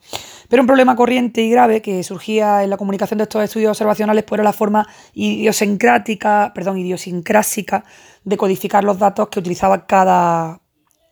Pero 0.50 0.64
un 0.64 0.68
problema 0.68 0.96
corriente 0.96 1.42
y 1.42 1.50
grave 1.50 1.82
que 1.82 2.04
surgía 2.04 2.64
en 2.64 2.70
la 2.70 2.78
comunicación 2.78 3.18
de 3.18 3.24
estos 3.24 3.44
estudios 3.44 3.72
observacionales 3.72 4.24
fue 4.28 4.38
la 4.38 4.54
forma 4.54 4.88
idiosincrática, 5.14 6.52
perdón, 6.54 6.78
idiosincrásica 6.78 7.84
de 8.24 8.38
codificar 8.38 8.84
los 8.84 8.98
datos 8.98 9.30
que 9.30 9.40
utilizaba 9.40 9.86
cada, 9.86 10.62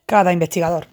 cada 0.06 0.32
investigador. 0.32 0.88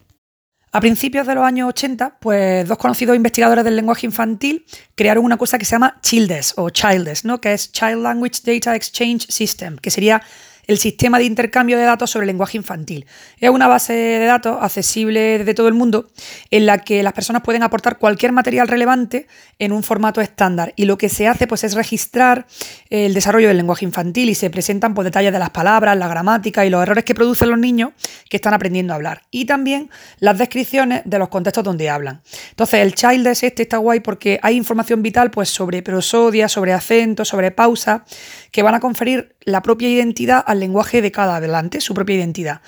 A 0.73 0.81
principios 0.81 1.27
de 1.27 1.35
los 1.35 1.43
años 1.43 1.69
80, 1.71 2.19
pues 2.21 2.69
dos 2.69 2.79
conocidos 2.79 3.17
investigadores 3.17 3.65
del 3.65 3.75
lenguaje 3.75 4.07
infantil 4.07 4.65
crearon 4.95 5.25
una 5.25 5.37
cosa 5.37 5.59
que 5.59 5.65
se 5.65 5.73
llama 5.73 5.99
CHILDES 6.01 6.55
o 6.59 6.71
CHILDES, 6.71 7.25
¿no? 7.25 7.41
que 7.41 7.53
es 7.53 7.73
Child 7.73 8.03
Language 8.03 8.43
Data 8.45 8.77
Exchange 8.77 9.27
System, 9.29 9.79
que 9.79 9.91
sería 9.91 10.23
el 10.71 10.79
sistema 10.79 11.19
de 11.19 11.25
intercambio 11.25 11.77
de 11.77 11.83
datos 11.83 12.11
sobre 12.11 12.25
el 12.25 12.29
lenguaje 12.29 12.57
infantil. 12.57 13.05
Es 13.41 13.51
una 13.51 13.67
base 13.67 13.93
de 13.93 14.25
datos 14.25 14.57
accesible 14.61 15.39
desde 15.39 15.53
todo 15.53 15.67
el 15.67 15.75
mundo 15.75 16.09
en 16.53 16.65
la 16.65 16.79
que 16.79 17.03
las 17.03 17.13
personas 17.13 17.43
pueden 17.43 17.65
aportar 17.65 17.99
cualquier 17.99 18.31
material 18.31 18.69
relevante 18.69 19.27
en 19.59 19.73
un 19.73 19.83
formato 19.83 20.21
estándar 20.21 20.73
y 20.77 20.85
lo 20.85 20.97
que 20.97 21.09
se 21.09 21.27
hace 21.27 21.49
pues 21.49 21.65
es 21.65 21.75
registrar 21.75 22.47
el 22.89 23.15
desarrollo 23.15 23.49
del 23.49 23.57
lenguaje 23.57 23.85
infantil 23.85 24.31
y 24.31 24.37
se 24.37 24.49
presentan 24.49 24.95
pues, 24.95 25.07
detalles 25.07 25.33
de 25.33 25.41
las 25.41 25.51
palabras, 25.51 25.97
la 25.97 26.07
gramática 26.07 26.65
y 26.65 26.71
los 26.71 26.81
errores 26.81 27.03
que 27.03 27.17
producen 27.17 27.51
los 27.51 27.59
niños 27.59 27.91
que 28.29 28.37
están 28.37 28.55
aprendiendo 28.55 28.93
a 28.93 28.97
hablar 28.97 29.23
y 29.33 29.47
también 29.47 29.91
las 30.21 30.39
descripciones 30.39 31.03
de 31.05 31.19
los 31.19 31.31
contextos 31.31 31.65
donde 31.65 31.91
hablan. 31.91 32.23
Entonces 32.51 32.79
el 32.81 32.95
child 32.95 33.27
es 33.27 33.43
este 33.43 33.63
está 33.63 33.79
guay 33.79 33.99
porque 33.99 34.39
hay 34.41 34.57
información 34.57 35.03
vital 35.03 35.33
pues 35.33 35.49
sobre 35.49 35.83
prosodia, 35.83 36.49
sobre 36.49 36.73
acento, 36.75 37.25
sobre 37.25 37.51
pausa 37.51 38.05
que 38.53 38.63
van 38.63 38.77
a 38.77 38.81
conferir 38.81 39.35
la 39.43 39.63
propia 39.63 39.89
identidad 39.89 40.45
al 40.47 40.60
lenguaje 40.61 41.03
de 41.03 41.11
cada 41.11 41.37
adelante, 41.37 41.81
su 41.81 41.95
propia 41.95 42.17
identidad. 42.17 42.61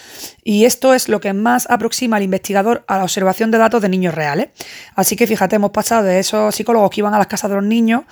Y 0.42 0.64
esto 0.64 0.94
es 0.94 1.08
lo 1.08 1.20
que 1.20 1.32
más 1.32 1.68
aproxima 1.70 2.16
al 2.16 2.22
investigador 2.22 2.84
a 2.88 2.98
la 2.98 3.04
observación 3.04 3.50
de 3.50 3.58
datos 3.58 3.82
de 3.82 3.88
niños 3.88 4.14
reales. 4.14 4.48
Así 4.94 5.16
que 5.16 5.26
fíjate, 5.26 5.56
hemos 5.56 5.70
pasado 5.70 6.04
de 6.04 6.18
esos 6.18 6.54
psicólogos 6.54 6.90
que 6.90 7.00
iban 7.00 7.14
a 7.14 7.18
las 7.18 7.26
casas 7.26 7.50
de 7.50 7.56
los 7.56 7.64
niños 7.64 8.02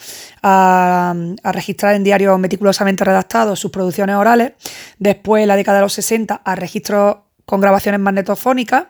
a, 0.43 1.15
registrar 1.45 1.95
en 1.95 2.05
diarios 2.05 2.39
meticulosamente 2.39 3.05
redactados 3.05 3.59
sus 3.59 3.71
producciones 3.71 4.17
orales, 4.17 4.53
después 4.99 5.43
en 5.43 5.49
la 5.49 5.57
década 5.57 5.79
de 5.79 5.83
los 5.83 5.93
60 5.93 6.43
a 6.45 6.55
registros 6.55 7.17
con 7.51 7.61
grabaciones 7.61 8.01
magnetofónicas. 8.01 8.85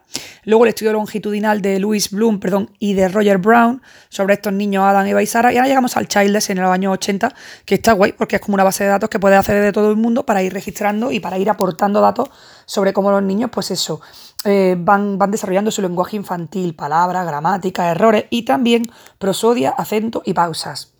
Luego 0.44 0.66
el 0.66 0.68
estudio 0.68 0.92
longitudinal 0.92 1.62
de 1.62 1.80
Louis 1.80 2.10
Bloom 2.10 2.38
perdón, 2.40 2.70
y 2.78 2.92
de 2.92 3.08
Roger 3.08 3.38
Brown 3.38 3.80
sobre 4.10 4.34
estos 4.34 4.52
niños 4.52 4.84
Adam, 4.84 5.06
Eva 5.06 5.22
y 5.22 5.26
Sara. 5.26 5.50
Y 5.50 5.56
ahora 5.56 5.66
llegamos 5.66 5.96
al 5.96 6.08
Childless 6.08 6.50
en 6.50 6.58
el 6.58 6.64
año 6.66 6.92
80, 6.92 7.34
que 7.64 7.76
está 7.76 7.94
guay 7.94 8.12
porque 8.12 8.36
es 8.36 8.42
como 8.42 8.56
una 8.56 8.64
base 8.64 8.84
de 8.84 8.90
datos 8.90 9.08
que 9.08 9.18
puede 9.18 9.36
hacer 9.36 9.62
de 9.62 9.72
todo 9.72 9.90
el 9.90 9.96
mundo 9.96 10.26
para 10.26 10.42
ir 10.42 10.52
registrando 10.52 11.10
y 11.10 11.20
para 11.20 11.38
ir 11.38 11.48
aportando 11.48 12.02
datos 12.02 12.28
sobre 12.66 12.92
cómo 12.92 13.10
los 13.10 13.22
niños, 13.22 13.48
pues 13.50 13.70
eso, 13.70 14.02
eh, 14.44 14.76
van, 14.78 15.16
van 15.16 15.30
desarrollando 15.30 15.70
su 15.70 15.80
lenguaje 15.80 16.16
infantil, 16.16 16.74
palabras, 16.74 17.26
gramática, 17.26 17.90
errores 17.90 18.26
y 18.28 18.44
también 18.44 18.82
prosodia, 19.18 19.70
acento 19.70 20.20
y 20.22 20.34
pausas. 20.34 20.92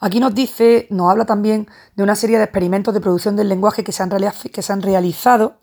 Aquí 0.00 0.20
nos 0.20 0.34
dice, 0.34 0.86
nos 0.90 1.10
habla 1.10 1.24
también 1.24 1.66
de 1.96 2.02
una 2.02 2.14
serie 2.14 2.36
de 2.36 2.44
experimentos 2.44 2.92
de 2.92 3.00
producción 3.00 3.36
del 3.36 3.48
lenguaje 3.48 3.84
que 3.84 3.92
se 3.92 4.02
han 4.02 4.82
realizado 4.82 5.58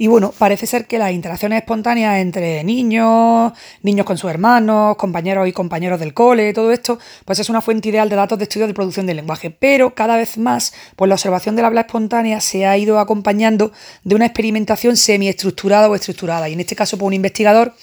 Y 0.00 0.06
bueno, 0.06 0.32
parece 0.38 0.66
ser 0.68 0.86
que 0.86 0.96
las 0.96 1.10
interacciones 1.10 1.58
espontáneas 1.58 2.18
entre 2.18 2.62
niños, 2.62 3.52
niños 3.82 4.06
con 4.06 4.16
sus 4.16 4.30
hermanos, 4.30 4.96
compañeros 4.96 5.48
y 5.48 5.52
compañeros 5.52 5.98
del 5.98 6.14
cole, 6.14 6.52
todo 6.54 6.70
esto, 6.70 7.00
pues 7.24 7.40
es 7.40 7.50
una 7.50 7.60
fuente 7.60 7.88
ideal 7.88 8.08
de 8.08 8.14
datos 8.14 8.38
de 8.38 8.44
estudio 8.44 8.68
de 8.68 8.74
producción 8.74 9.06
del 9.06 9.16
lenguaje. 9.16 9.50
Pero 9.50 9.94
cada 9.94 10.16
vez 10.16 10.38
más, 10.38 10.72
pues 10.94 11.08
la 11.08 11.16
observación 11.16 11.56
del 11.56 11.64
habla 11.64 11.80
espontánea 11.80 12.40
se 12.40 12.64
ha 12.64 12.78
ido 12.78 13.00
acompañando 13.00 13.72
de 14.04 14.14
una 14.14 14.26
experimentación 14.26 14.96
semiestructurada 14.96 15.90
o 15.90 15.96
estructurada. 15.96 16.48
Y 16.48 16.52
en 16.52 16.60
este 16.60 16.76
caso, 16.76 16.96
pues 16.96 17.08
un 17.08 17.14
investigador 17.14 17.74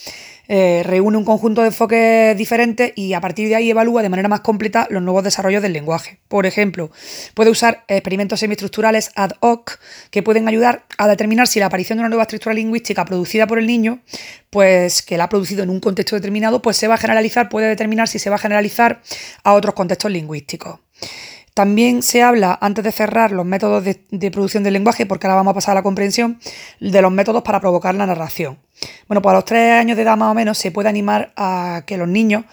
eh, 0.47 0.83
reúne 0.85 1.17
un 1.17 1.25
conjunto 1.25 1.61
de 1.61 1.67
enfoques 1.67 2.37
diferentes 2.37 2.93
y 2.95 3.13
a 3.13 3.21
partir 3.21 3.47
de 3.49 3.55
ahí 3.55 3.69
evalúa 3.69 4.01
de 4.01 4.09
manera 4.09 4.29
más 4.29 4.41
completa 4.41 4.87
los 4.89 5.01
nuevos 5.01 5.23
desarrollos 5.23 5.61
del 5.61 5.73
lenguaje. 5.73 6.19
Por 6.27 6.45
ejemplo, 6.45 6.91
puede 7.33 7.49
usar 7.49 7.83
experimentos 7.87 8.39
semiestructurales 8.39 9.11
ad 9.15 9.31
hoc 9.39 9.79
que 10.11 10.23
pueden 10.23 10.47
ayudar 10.47 10.85
a 10.97 11.07
determinar 11.07 11.47
si 11.47 11.59
la 11.59 11.67
aparición 11.67 11.97
de 11.97 12.01
una 12.01 12.09
nueva 12.09 12.23
estructura 12.23 12.53
lingüística 12.53 13.05
producida 13.05 13.47
por 13.47 13.59
el 13.59 13.67
niño, 13.67 13.99
pues 14.49 15.01
que 15.01 15.17
la 15.17 15.25
ha 15.25 15.29
producido 15.29 15.63
en 15.63 15.69
un 15.69 15.79
contexto 15.79 16.15
determinado, 16.15 16.61
pues 16.61 16.77
se 16.77 16.87
va 16.87 16.95
a 16.95 16.97
generalizar, 16.97 17.49
puede 17.49 17.67
determinar 17.67 18.07
si 18.07 18.19
se 18.19 18.29
va 18.29 18.35
a 18.35 18.39
generalizar 18.39 19.01
a 19.43 19.53
otros 19.53 19.73
contextos 19.75 20.11
lingüísticos. 20.11 20.79
También 21.55 22.03
se 22.03 22.21
habla, 22.21 22.57
antes 22.59 22.83
de 22.83 22.91
cerrar 22.91 23.31
los 23.31 23.45
métodos 23.45 23.81
de, 23.85 24.31
producción 24.31 24.63
del 24.63 24.73
lenguaje, 24.73 25.05
porque 25.05 25.25
ahora 25.25 25.37
vamos 25.37 25.51
a 25.51 25.53
pasar 25.53 25.71
a 25.71 25.75
la 25.75 25.83
comprensión, 25.83 26.37
de 26.81 27.01
los 27.01 27.13
métodos 27.13 27.43
para 27.43 27.61
provocar 27.61 27.95
la 27.95 28.05
narración. 28.05 28.59
Bueno, 29.07 29.21
pues 29.21 29.31
a 29.31 29.35
los 29.35 29.45
tres 29.45 29.71
años 29.71 29.95
de 29.95 30.03
edad 30.03 30.17
más 30.17 30.31
o 30.31 30.33
menos 30.33 30.57
se 30.57 30.71
puede 30.71 30.89
animar 30.89 31.31
a 31.37 31.83
que 31.87 31.95
los 31.95 32.09
niños 32.09 32.43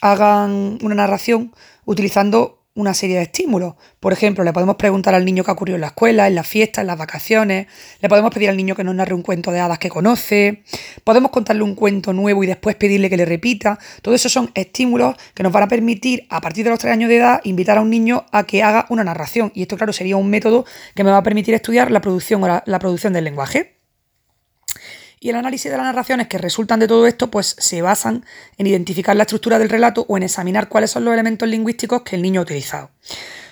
hagan 0.00 0.78
una 0.80 0.94
narración 0.94 1.52
utilizando 1.84 2.62
una 2.76 2.94
serie 2.94 3.16
de 3.16 3.22
estímulos. 3.22 3.74
Por 3.98 4.12
ejemplo, 4.12 4.44
le 4.44 4.52
podemos 4.52 4.76
preguntar 4.76 5.14
al 5.14 5.24
niño 5.24 5.42
qué 5.42 5.50
ha 5.50 5.54
ocurrido 5.54 5.74
en 5.74 5.80
la 5.80 5.88
escuela, 5.88 6.28
en 6.28 6.36
las 6.36 6.46
fiestas, 6.46 6.82
en 6.82 6.86
las 6.86 6.98
vacaciones. 6.98 7.66
Le 8.00 8.08
podemos 8.08 8.32
pedir 8.32 8.48
al 8.48 8.56
niño 8.56 8.76
que 8.76 8.84
nos 8.84 8.94
narre 8.94 9.14
un 9.14 9.22
cuento 9.22 9.50
de 9.50 9.58
hadas 9.58 9.78
que 9.78 9.88
conoce. 9.88 10.62
Podemos 11.02 11.30
contarle 11.30 11.62
un 11.62 11.74
cuento 11.74 12.12
nuevo 12.12 12.44
y 12.44 12.46
después 12.46 12.76
pedirle 12.76 13.10
que 13.10 13.16
le 13.16 13.24
repita. 13.24 13.78
Todo 14.02 14.14
eso 14.14 14.28
son 14.28 14.50
estímulos 14.54 15.16
que 15.34 15.42
nos 15.42 15.52
van 15.52 15.64
a 15.64 15.68
permitir, 15.68 16.26
a 16.28 16.40
partir 16.40 16.64
de 16.64 16.70
los 16.70 16.78
tres 16.78 16.92
años 16.92 17.08
de 17.08 17.16
edad, 17.16 17.40
invitar 17.44 17.78
a 17.78 17.80
un 17.80 17.90
niño 17.90 18.26
a 18.30 18.44
que 18.44 18.62
haga 18.62 18.86
una 18.90 19.02
narración. 19.02 19.50
Y 19.54 19.62
esto, 19.62 19.76
claro, 19.76 19.92
sería 19.92 20.16
un 20.16 20.30
método 20.30 20.64
que 20.94 21.02
me 21.02 21.10
va 21.10 21.18
a 21.18 21.22
permitir 21.22 21.54
estudiar 21.54 21.90
la 21.90 22.00
producción 22.00 22.42
la 22.42 22.78
producción 22.78 23.12
del 23.12 23.24
lenguaje. 23.24 23.75
Y 25.18 25.30
el 25.30 25.36
análisis 25.36 25.70
de 25.70 25.76
las 25.76 25.86
narraciones 25.86 26.28
que 26.28 26.38
resultan 26.38 26.78
de 26.78 26.88
todo 26.88 27.06
esto, 27.06 27.30
pues 27.30 27.56
se 27.58 27.80
basan 27.80 28.24
en 28.58 28.66
identificar 28.66 29.16
la 29.16 29.22
estructura 29.22 29.58
del 29.58 29.70
relato 29.70 30.04
o 30.08 30.16
en 30.16 30.24
examinar 30.24 30.68
cuáles 30.68 30.90
son 30.90 31.04
los 31.04 31.14
elementos 31.14 31.48
lingüísticos 31.48 32.02
que 32.02 32.16
el 32.16 32.22
niño 32.22 32.40
ha 32.40 32.44
utilizado. 32.44 32.90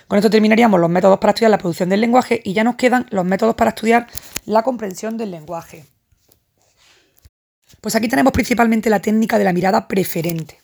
Con 0.07 0.19
esto 0.19 0.29
terminaríamos 0.29 0.79
los 0.79 0.89
métodos 0.89 1.17
para 1.17 1.31
estudiar 1.31 1.49
la 1.49 1.57
producción 1.57 1.89
del 1.89 2.01
lenguaje 2.01 2.39
y 2.43 2.53
ya 2.53 2.63
nos 2.63 2.75
quedan 2.75 3.07
los 3.09 3.25
métodos 3.25 3.55
para 3.55 3.69
estudiar 3.69 4.07
la 4.45 4.61
comprensión 4.61 5.17
del 5.17 5.31
lenguaje. 5.31 5.85
Pues 7.81 7.95
aquí 7.95 8.07
tenemos 8.07 8.31
principalmente 8.31 8.89
la 8.89 8.99
técnica 8.99 9.39
de 9.39 9.43
la 9.45 9.53
mirada 9.53 9.87
preferente. 9.87 10.59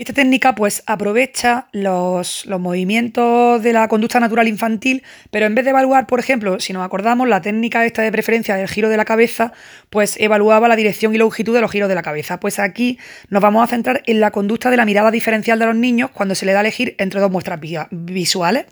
Esta 0.00 0.14
técnica 0.14 0.54
pues 0.54 0.82
aprovecha 0.86 1.66
los, 1.72 2.46
movimientos 2.46 3.62
de 3.62 3.74
la 3.74 3.86
conducta 3.86 4.18
natural 4.18 4.48
infantil, 4.48 5.02
pero 5.30 5.44
en 5.44 5.54
vez 5.54 5.66
de 5.66 5.72
evaluar, 5.72 6.06
por 6.06 6.18
ejemplo, 6.18 6.58
si 6.58 6.72
nos 6.72 6.86
acordamos, 6.86 7.28
la 7.28 7.42
técnica 7.42 7.84
esta 7.84 8.00
de 8.00 8.10
preferencia 8.10 8.56
del 8.56 8.66
giro 8.66 8.88
de 8.88 8.96
la 8.96 9.04
cabeza, 9.04 9.52
pues 9.90 10.16
evaluaba 10.18 10.68
la 10.68 10.76
dirección 10.76 11.14
y 11.14 11.18
longitud 11.18 11.54
de 11.54 11.60
los 11.60 11.70
giros 11.70 11.90
de 11.90 11.94
la 11.94 12.02
cabeza. 12.02 12.40
Pues 12.40 12.58
aquí 12.58 12.98
nos 13.28 13.42
vamos 13.42 13.62
a 13.62 13.66
centrar 13.66 14.02
en 14.06 14.20
la 14.20 14.30
conducta 14.30 14.70
de 14.70 14.78
la 14.78 14.86
mirada 14.86 15.10
diferencial 15.10 15.58
de 15.58 15.66
los 15.66 15.76
niños 15.76 16.08
cuando 16.12 16.34
se 16.34 16.46
le 16.46 16.52
da 16.52 16.60
a 16.60 16.62
elegir 16.62 16.94
entre 16.96 17.20
dos 17.20 17.30
muestras 17.30 17.60
visuales 17.90 18.64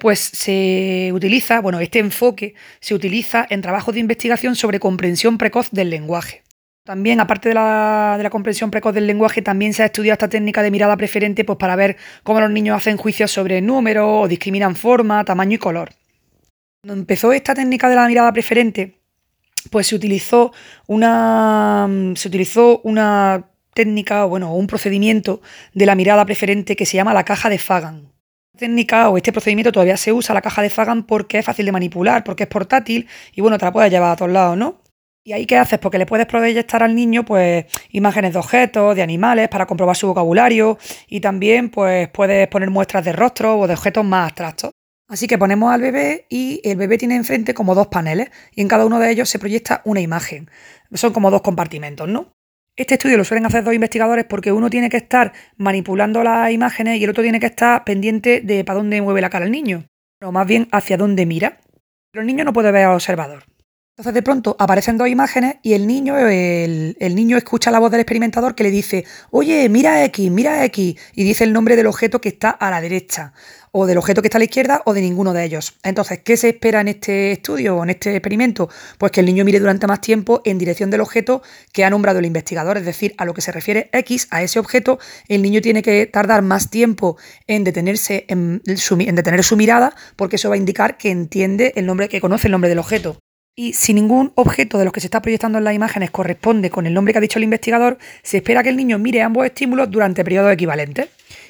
pues 0.00 0.18
se 0.18 1.10
utiliza, 1.12 1.60
bueno, 1.60 1.80
este 1.80 1.98
enfoque 1.98 2.54
se 2.80 2.94
utiliza 2.94 3.46
en 3.50 3.60
trabajos 3.60 3.92
de 3.92 4.00
investigación 4.00 4.56
sobre 4.56 4.80
comprensión 4.80 5.36
precoz 5.36 5.70
del 5.70 5.90
lenguaje. 5.90 6.45
También, 6.86 7.18
aparte 7.18 7.48
de 7.48 7.54
la, 7.56 8.28
comprensión 8.30 8.70
precoz 8.70 8.94
del 8.94 9.08
lenguaje, 9.08 9.42
también 9.42 9.74
se 9.74 9.82
ha 9.82 9.86
estudiado 9.86 10.12
esta 10.12 10.28
técnica 10.28 10.62
de 10.62 10.70
mirada 10.70 10.96
preferente 10.96 11.42
pues, 11.42 11.58
para 11.58 11.74
ver 11.74 11.96
cómo 12.22 12.38
los 12.38 12.48
niños 12.48 12.76
hacen 12.76 12.96
juicios 12.96 13.32
sobre 13.32 13.60
números 13.60 14.06
o 14.08 14.28
discriminan 14.28 14.76
forma, 14.76 15.24
tamaño 15.24 15.56
y 15.56 15.58
color. 15.58 15.90
Cuando 16.80 17.00
empezó 17.00 17.32
esta 17.32 17.56
técnica 17.56 17.88
de 17.88 17.96
la 17.96 18.06
mirada 18.06 18.32
preferente, 18.32 19.00
pues 19.72 19.88
se 19.88 19.96
utilizó 19.96 20.52
una, 20.86 21.88
se 22.14 22.28
utilizó 22.28 22.80
una 22.84 23.46
técnica, 23.74 24.24
bueno, 24.24 24.54
un 24.54 24.68
procedimiento 24.68 25.42
de 25.74 25.86
la 25.86 25.96
mirada 25.96 26.24
preferente 26.24 26.76
que 26.76 26.86
se 26.86 26.98
llama 26.98 27.12
la 27.12 27.24
caja 27.24 27.50
de 27.50 27.58
Fagan. 27.58 28.12
Esta 28.54 28.60
técnica 28.60 29.08
o 29.08 29.16
este 29.16 29.32
procedimiento 29.32 29.72
todavía 29.72 29.96
se 29.96 30.12
usa 30.12 30.36
la 30.36 30.40
caja 30.40 30.62
de 30.62 30.70
Fagan 30.70 31.02
porque 31.02 31.40
es 31.40 31.44
fácil 31.44 31.66
de 31.66 31.72
manipular, 31.72 32.22
porque 32.22 32.44
es 32.44 32.48
portátil 32.48 33.08
y 33.34 33.40
bueno, 33.40 33.58
te 33.58 33.64
la 33.64 33.72
puedes 33.72 33.90
llevar 33.90 34.12
a 34.12 34.16
todos 34.16 34.30
lados, 34.30 34.56
¿no? 34.56 34.85
¿Y 35.26 35.32
ahí 35.32 35.44
qué 35.44 35.58
haces? 35.58 35.80
Porque 35.80 35.98
le 35.98 36.06
puedes 36.06 36.24
proyectar 36.26 36.84
al 36.84 36.94
niño 36.94 37.24
pues 37.24 37.66
imágenes 37.90 38.32
de 38.34 38.38
objetos, 38.38 38.94
de 38.94 39.02
animales, 39.02 39.48
para 39.48 39.66
comprobar 39.66 39.96
su 39.96 40.06
vocabulario 40.06 40.78
y 41.08 41.18
también 41.18 41.68
pues 41.68 42.08
puedes 42.10 42.46
poner 42.46 42.70
muestras 42.70 43.04
de 43.04 43.12
rostro 43.12 43.58
o 43.58 43.66
de 43.66 43.74
objetos 43.74 44.04
más 44.04 44.26
abstractos. 44.26 44.70
Así 45.08 45.26
que 45.26 45.36
ponemos 45.36 45.74
al 45.74 45.80
bebé 45.80 46.26
y 46.30 46.60
el 46.62 46.76
bebé 46.76 46.96
tiene 46.96 47.16
enfrente 47.16 47.54
como 47.54 47.74
dos 47.74 47.88
paneles 47.88 48.30
y 48.52 48.60
en 48.60 48.68
cada 48.68 48.86
uno 48.86 49.00
de 49.00 49.10
ellos 49.10 49.28
se 49.28 49.40
proyecta 49.40 49.82
una 49.84 50.00
imagen. 50.00 50.48
Son 50.92 51.12
como 51.12 51.32
dos 51.32 51.42
compartimentos, 51.42 52.08
¿no? 52.08 52.30
Este 52.76 52.94
estudio 52.94 53.16
lo 53.16 53.24
suelen 53.24 53.46
hacer 53.46 53.64
dos 53.64 53.74
investigadores 53.74 54.26
porque 54.26 54.52
uno 54.52 54.70
tiene 54.70 54.88
que 54.88 54.98
estar 54.98 55.32
manipulando 55.56 56.22
las 56.22 56.52
imágenes 56.52 57.00
y 57.00 57.04
el 57.04 57.10
otro 57.10 57.24
tiene 57.24 57.40
que 57.40 57.46
estar 57.46 57.82
pendiente 57.82 58.42
de 58.42 58.62
para 58.62 58.76
dónde 58.76 59.02
mueve 59.02 59.22
la 59.22 59.30
cara 59.30 59.46
el 59.46 59.50
niño, 59.50 59.86
o 60.22 60.30
más 60.30 60.46
bien 60.46 60.68
hacia 60.70 60.96
dónde 60.96 61.26
mira. 61.26 61.58
Pero 62.12 62.20
el 62.20 62.28
niño 62.28 62.44
no 62.44 62.52
puede 62.52 62.70
ver 62.70 62.84
al 62.84 62.94
observador. 62.94 63.55
Entonces 63.98 64.12
de 64.12 64.22
pronto 64.22 64.56
aparecen 64.58 64.98
dos 64.98 65.08
imágenes 65.08 65.56
y 65.62 65.72
el 65.72 65.86
niño, 65.86 66.18
el, 66.18 67.14
niño 67.14 67.38
escucha 67.38 67.70
la 67.70 67.78
voz 67.78 67.90
del 67.90 68.00
experimentador 68.00 68.54
que 68.54 68.62
le 68.62 68.70
dice, 68.70 69.06
oye, 69.30 69.66
mira 69.70 70.04
X, 70.04 70.30
mira 70.30 70.62
X, 70.66 70.96
y 71.14 71.24
dice 71.24 71.44
el 71.44 71.54
nombre 71.54 71.76
del 71.76 71.86
objeto 71.86 72.20
que 72.20 72.28
está 72.28 72.50
a 72.50 72.70
la 72.70 72.82
derecha, 72.82 73.32
o 73.72 73.86
del 73.86 73.96
objeto 73.96 74.20
que 74.20 74.28
está 74.28 74.36
a 74.36 74.40
la 74.40 74.44
izquierda, 74.44 74.82
o 74.84 74.92
de 74.92 75.00
ninguno 75.00 75.32
de 75.32 75.44
ellos. 75.44 75.78
Entonces, 75.82 76.20
¿qué 76.22 76.36
se 76.36 76.50
espera 76.50 76.82
en 76.82 76.88
este 76.88 77.32
estudio 77.32 77.74
o 77.74 77.84
en 77.84 77.88
este 77.88 78.14
experimento? 78.14 78.68
Pues 78.98 79.12
que 79.12 79.20
el 79.20 79.26
niño 79.26 79.46
mire 79.46 79.60
durante 79.60 79.86
más 79.86 80.02
tiempo 80.02 80.42
en 80.44 80.58
dirección 80.58 80.90
del 80.90 81.00
objeto 81.00 81.40
que 81.72 81.86
ha 81.86 81.88
nombrado 81.88 82.18
el 82.18 82.26
investigador, 82.26 82.76
es 82.76 82.84
decir, 82.84 83.14
a 83.16 83.24
lo 83.24 83.32
que 83.32 83.40
se 83.40 83.50
refiere 83.50 83.88
X, 83.94 84.28
a 84.30 84.42
ese 84.42 84.58
objeto, 84.58 84.98
el 85.28 85.40
niño 85.40 85.62
tiene 85.62 85.80
que 85.80 86.04
tardar 86.04 86.42
más 86.42 86.68
tiempo 86.68 87.16
en 87.46 87.64
detenerse, 87.64 88.26
en, 88.28 88.60
en 88.66 89.14
detener 89.14 89.42
su 89.42 89.56
mirada, 89.56 89.96
porque 90.16 90.36
eso 90.36 90.50
va 90.50 90.56
a 90.56 90.58
indicar 90.58 90.98
que 90.98 91.10
entiende 91.10 91.72
el 91.76 91.86
nombre, 91.86 92.10
que 92.10 92.20
conoce 92.20 92.48
el 92.48 92.52
nombre 92.52 92.68
del 92.68 92.78
objeto. 92.78 93.22
Y 93.58 93.72
si 93.72 93.94
ningún 93.94 94.32
objeto 94.34 94.76
de 94.76 94.84
los 94.84 94.92
que 94.92 95.00
se 95.00 95.06
está 95.06 95.22
proyectando 95.22 95.56
en 95.56 95.64
las 95.64 95.74
imágenes 95.74 96.10
corresponde 96.10 96.68
con 96.68 96.86
el 96.86 96.92
nombre 96.92 97.14
que 97.14 97.18
ha 97.18 97.22
dicho 97.22 97.38
el 97.38 97.44
investigador, 97.44 97.96
se 98.22 98.36
espera 98.36 98.62
que 98.62 98.68
el 98.68 98.76
niño 98.76 98.98
mire 98.98 99.22
ambos 99.22 99.46
estímulos 99.46 99.90
durante 99.90 100.22
periodos 100.24 100.52
equivalentes. 100.52 101.08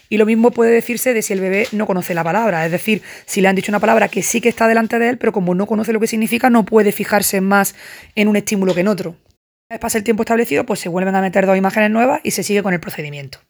Y 0.08 0.16
lo 0.16 0.24
mismo 0.24 0.52
puede 0.52 0.70
decirse 0.70 1.14
de 1.14 1.22
si 1.22 1.32
el 1.32 1.40
bebé 1.40 1.66
no 1.72 1.84
conoce 1.84 2.14
la 2.14 2.22
palabra, 2.22 2.64
es 2.64 2.70
decir, 2.70 3.02
si 3.26 3.40
le 3.40 3.48
han 3.48 3.56
dicho 3.56 3.72
una 3.72 3.80
palabra 3.80 4.06
que 4.06 4.22
sí 4.22 4.40
que 4.40 4.48
está 4.48 4.68
delante 4.68 5.00
de 5.00 5.08
él, 5.08 5.18
pero 5.18 5.32
como 5.32 5.56
no 5.56 5.66
conoce 5.66 5.92
lo 5.92 5.98
que 5.98 6.06
significa, 6.06 6.48
no 6.48 6.64
puede 6.64 6.92
fijarse 6.92 7.40
más 7.40 7.74
en 8.14 8.28
un 8.28 8.36
estímulo 8.36 8.72
que 8.72 8.82
en 8.82 8.88
otro. 8.88 9.10
Una 9.10 9.74
vez 9.74 9.80
pasa 9.80 9.98
el 9.98 10.04
tiempo 10.04 10.22
establecido, 10.22 10.64
pues 10.64 10.78
se 10.78 10.88
vuelven 10.88 11.16
a 11.16 11.20
meter 11.20 11.44
dos 11.44 11.58
imágenes 11.58 11.90
nuevas 11.90 12.20
y 12.22 12.30
se 12.30 12.44
sigue 12.44 12.62
con 12.62 12.72
el 12.72 12.78
procedimiento. 12.78 13.40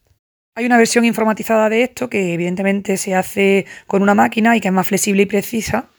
Hay 0.55 0.65
una 0.65 0.79
versión 0.79 1.05
informatizada 1.05 1.69
de 1.69 1.83
esto 1.83 2.09
que 2.09 2.33
evidentemente 2.33 2.97
se 2.97 3.15
hace 3.15 3.67
con 3.87 4.01
una 4.01 4.15
máquina 4.15 4.57
y 4.57 4.63
que 4.63 4.69
es 4.69 4.75
más 4.75 4.87
flexible 4.87 5.25
y 5.25 5.27
precisa, 5.27 5.91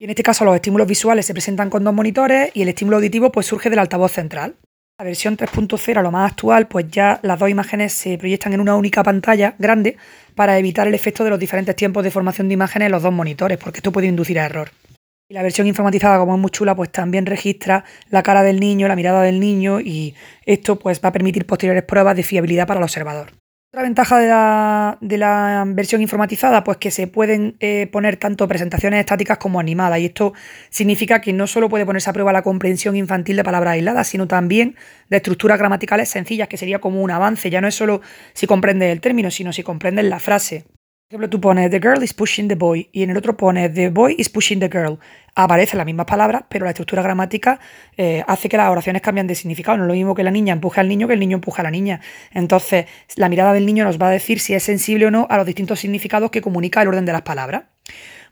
y 0.00 0.04
en 0.04 0.10
este 0.10 0.22
caso 0.22 0.46
los 0.46 0.54
estímulos 0.54 0.88
visuales 0.88 1.26
se 1.26 1.34
presentan 1.34 1.68
con 1.68 1.84
dos 1.84 1.92
monitores 1.92 2.50
y 2.54 2.62
el 2.62 2.68
estímulo 2.68 2.96
auditivo 2.96 3.30
pues 3.30 3.46
surge 3.46 3.68
del 3.68 3.78
altavoz 3.78 4.12
central. 4.12 4.56
La 4.98 5.04
versión 5.04 5.36
3.0, 5.36 6.02
lo 6.02 6.10
más 6.10 6.32
actual, 6.32 6.68
pues 6.68 6.88
ya 6.90 7.20
las 7.22 7.38
dos 7.38 7.50
imágenes 7.50 7.92
se 7.92 8.16
proyectan 8.16 8.54
en 8.54 8.60
una 8.60 8.76
única 8.76 9.02
pantalla 9.02 9.54
grande 9.58 9.98
para 10.34 10.58
evitar 10.58 10.88
el 10.88 10.94
efecto 10.94 11.22
de 11.22 11.30
los 11.30 11.38
diferentes 11.38 11.76
tiempos 11.76 12.02
de 12.02 12.10
formación 12.10 12.48
de 12.48 12.54
imágenes 12.54 12.86
en 12.86 12.92
los 12.92 13.02
dos 13.02 13.12
monitores, 13.12 13.58
porque 13.58 13.78
esto 13.78 13.92
puede 13.92 14.06
inducir 14.06 14.38
a 14.40 14.46
error. 14.46 14.70
Y 15.28 15.34
la 15.34 15.42
versión 15.42 15.66
informatizada, 15.66 16.18
como 16.18 16.34
es 16.34 16.40
muy 16.40 16.50
chula, 16.50 16.74
pues 16.74 16.90
también 16.90 17.26
registra 17.26 17.84
la 18.08 18.22
cara 18.22 18.42
del 18.42 18.58
niño, 18.58 18.88
la 18.88 18.96
mirada 18.96 19.22
del 19.22 19.38
niño 19.38 19.80
y 19.80 20.14
esto 20.46 20.78
pues 20.78 21.00
va 21.04 21.10
a 21.10 21.12
permitir 21.12 21.46
posteriores 21.46 21.82
pruebas 21.82 22.16
de 22.16 22.22
fiabilidad 22.22 22.66
para 22.66 22.80
el 22.80 22.84
observador. 22.84 23.39
Otra 23.72 23.84
ventaja 23.84 24.18
de 25.00 25.16
la, 25.16 25.64
versión 25.68 26.02
informatizada, 26.02 26.64
pues 26.64 26.78
que 26.78 26.90
se 26.90 27.06
pueden 27.06 27.54
eh, 27.60 27.86
poner 27.92 28.16
tanto 28.16 28.48
presentaciones 28.48 28.98
estáticas 28.98 29.38
como 29.38 29.60
animadas. 29.60 30.00
Y 30.00 30.06
esto 30.06 30.32
significa 30.70 31.20
que 31.20 31.32
no 31.32 31.46
solo 31.46 31.68
puede 31.68 31.86
ponerse 31.86 32.10
a 32.10 32.12
prueba 32.12 32.32
la 32.32 32.42
comprensión 32.42 32.96
infantil 32.96 33.36
de 33.36 33.44
palabras 33.44 33.74
aisladas, 33.74 34.08
sino 34.08 34.26
también 34.26 34.74
de 35.08 35.18
estructuras 35.18 35.56
gramaticales 35.56 36.08
sencillas, 36.08 36.48
que 36.48 36.56
sería 36.56 36.80
como 36.80 37.00
un 37.00 37.12
avance. 37.12 37.48
Ya 37.48 37.60
no 37.60 37.68
es 37.68 37.76
solo 37.76 38.00
si 38.32 38.48
comprendes 38.48 38.90
el 38.90 39.00
término, 39.00 39.30
sino 39.30 39.52
si 39.52 39.62
comprendes 39.62 40.04
la 40.06 40.18
frase. 40.18 40.64
Por 41.10 41.16
ejemplo, 41.16 41.30
tú 41.30 41.40
pones 41.40 41.68
The 41.72 41.80
girl 41.80 42.00
is 42.04 42.14
pushing 42.14 42.46
the 42.46 42.54
boy 42.54 42.88
y 42.92 43.02
en 43.02 43.10
el 43.10 43.16
otro 43.16 43.36
pones 43.36 43.74
The 43.74 43.90
boy 43.90 44.14
is 44.16 44.28
pushing 44.28 44.60
the 44.60 44.68
girl. 44.68 45.00
Aparecen 45.34 45.78
las 45.78 45.84
mismas 45.84 46.06
palabras, 46.06 46.44
pero 46.48 46.66
la 46.66 46.70
estructura 46.70 47.02
gramática 47.02 47.58
eh, 47.96 48.22
hace 48.28 48.48
que 48.48 48.56
las 48.56 48.70
oraciones 48.70 49.02
cambien 49.02 49.26
de 49.26 49.34
significado. 49.34 49.76
No 49.76 49.82
es 49.82 49.88
lo 49.88 49.94
mismo 49.94 50.14
que 50.14 50.22
la 50.22 50.30
niña 50.30 50.52
empuje 50.52 50.80
al 50.80 50.86
niño 50.86 51.08
que 51.08 51.14
el 51.14 51.18
niño 51.18 51.34
empuje 51.38 51.62
a 51.62 51.64
la 51.64 51.72
niña. 51.72 52.00
Entonces, 52.30 52.86
la 53.16 53.28
mirada 53.28 53.52
del 53.52 53.66
niño 53.66 53.82
nos 53.82 54.00
va 54.00 54.06
a 54.06 54.10
decir 54.12 54.38
si 54.38 54.54
es 54.54 54.62
sensible 54.62 55.06
o 55.06 55.10
no 55.10 55.26
a 55.28 55.36
los 55.36 55.46
distintos 55.46 55.80
significados 55.80 56.30
que 56.30 56.40
comunica 56.40 56.80
el 56.80 56.86
orden 56.86 57.06
de 57.06 57.12
las 57.12 57.22
palabras. 57.22 57.64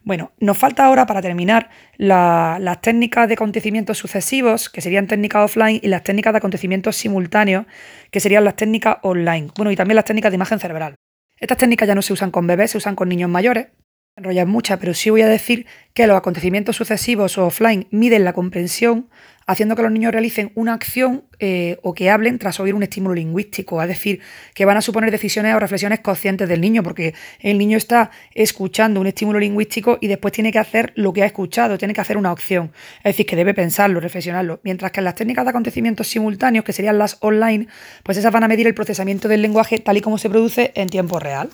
Bueno, 0.05 0.31
nos 0.39 0.57
falta 0.57 0.85
ahora 0.85 1.05
para 1.05 1.21
terminar 1.21 1.71
las 1.97 2.81
técnicas 2.81 3.27
de 3.27 3.35
acontecimientos 3.35 3.99
sucesivos, 3.99 4.71
que 4.71 4.83
serían 4.83 5.09
técnicas 5.09 5.47
offline, 5.47 5.81
y 5.83 5.89
las 5.89 6.05
técnicas 6.05 6.33
de 6.33 6.39
acontecimientos 6.39 6.95
simultáneos, 6.95 7.67
que 8.13 8.21
serían 8.21 8.45
las 8.45 8.55
técnicas 8.55 8.99
online. 9.03 9.49
Bueno, 9.57 9.73
y 9.73 9.75
también 9.75 9.97
las 9.97 10.05
técnicas 10.05 10.31
de 10.31 10.37
imagen 10.37 10.61
cerebral. 10.61 10.95
Estas 11.41 11.59
técnicas 11.59 11.89
ya 11.89 11.95
no 11.95 12.03
se 12.03 12.13
usan 12.13 12.31
con 12.31 12.47
bebés, 12.47 12.73
se 12.73 12.79
usan 12.79 12.97
con 12.97 13.09
niños 13.09 13.31
mayores, 13.31 13.69
enrollar 14.17 14.47
mucha, 14.47 14.79
pero 14.79 14.95
sí 14.95 15.11
voy 15.11 15.23
a 15.23 15.29
decir 15.29 15.67
que 15.95 16.07
los 16.07 16.17
acontecimientos 16.17 16.77
sucesivos 16.77 17.39
o 17.39 17.47
offline 17.47 17.87
miden 17.91 18.25
la 18.25 18.33
comprensión 18.33 19.09
haciendo 19.49 19.75
que 19.75 19.83
los 19.83 19.91
niños 19.91 20.13
realicen 20.13 20.53
una 20.55 20.75
acción 20.75 21.25
eh, 21.39 21.79
o 21.83 21.95
que 21.95 22.11
hablen 22.11 22.39
tras 22.39 22.61
oír 22.61 22.75
un 22.75 22.83
estímulo 22.83 23.15
lingüístico, 23.15 23.81
es 23.83 23.89
decir, 23.89 24.21
que 24.53 24.67
van 24.67 24.77
a 24.77 24.83
suponer 24.83 25.11
decisiones 25.11 25.55
o 25.55 25.59
reflexiones 25.59 26.01
conscientes 26.01 26.51
del 26.51 26.61
niño, 26.61 26.83
porque 26.83 27.15
el 27.41 27.57
niño 27.57 27.79
está 27.79 28.11
escuchando 28.35 29.01
un 29.01 29.07
estímulo 29.07 29.41
lingüístico 29.41 29.97
y 30.03 30.07
después 30.07 30.33
tiene 30.35 30.53
que 30.53 30.59
hacer 30.59 30.93
lo 30.97 31.15
que 31.15 31.23
ha 31.23 31.27
escuchado, 31.27 31.79
tiene 31.79 31.95
que 31.95 32.03
hacer 32.03 32.19
una 32.19 32.31
opción, 32.31 32.73
es 32.99 33.05
decir, 33.05 33.25
que 33.25 33.37
debe 33.37 33.55
pensarlo, 33.55 34.01
reflexionarlo, 34.01 34.61
mientras 34.65 34.93
que 34.93 35.01
en 35.01 35.05
las 35.05 35.15
técnicas 35.15 35.47
de 35.47 35.51
acontecimientos 35.51 36.09
simultáneos, 36.09 36.63
que 36.63 36.75
serían 36.75 36.99
las 36.99 37.17
online, 37.21 37.69
pues 38.03 38.19
esas 38.19 38.31
van 38.31 38.45
a 38.45 38.49
medir 38.49 38.67
el 38.67 38.75
procesamiento 38.75 39.29
del 39.29 39.41
lenguaje 39.41 39.79
tal 39.79 39.97
y 39.97 40.03
como 40.03 40.19
se 40.19 40.29
produce 40.29 40.73
en 40.75 40.91
tiempo 40.91 41.19
real. 41.19 41.49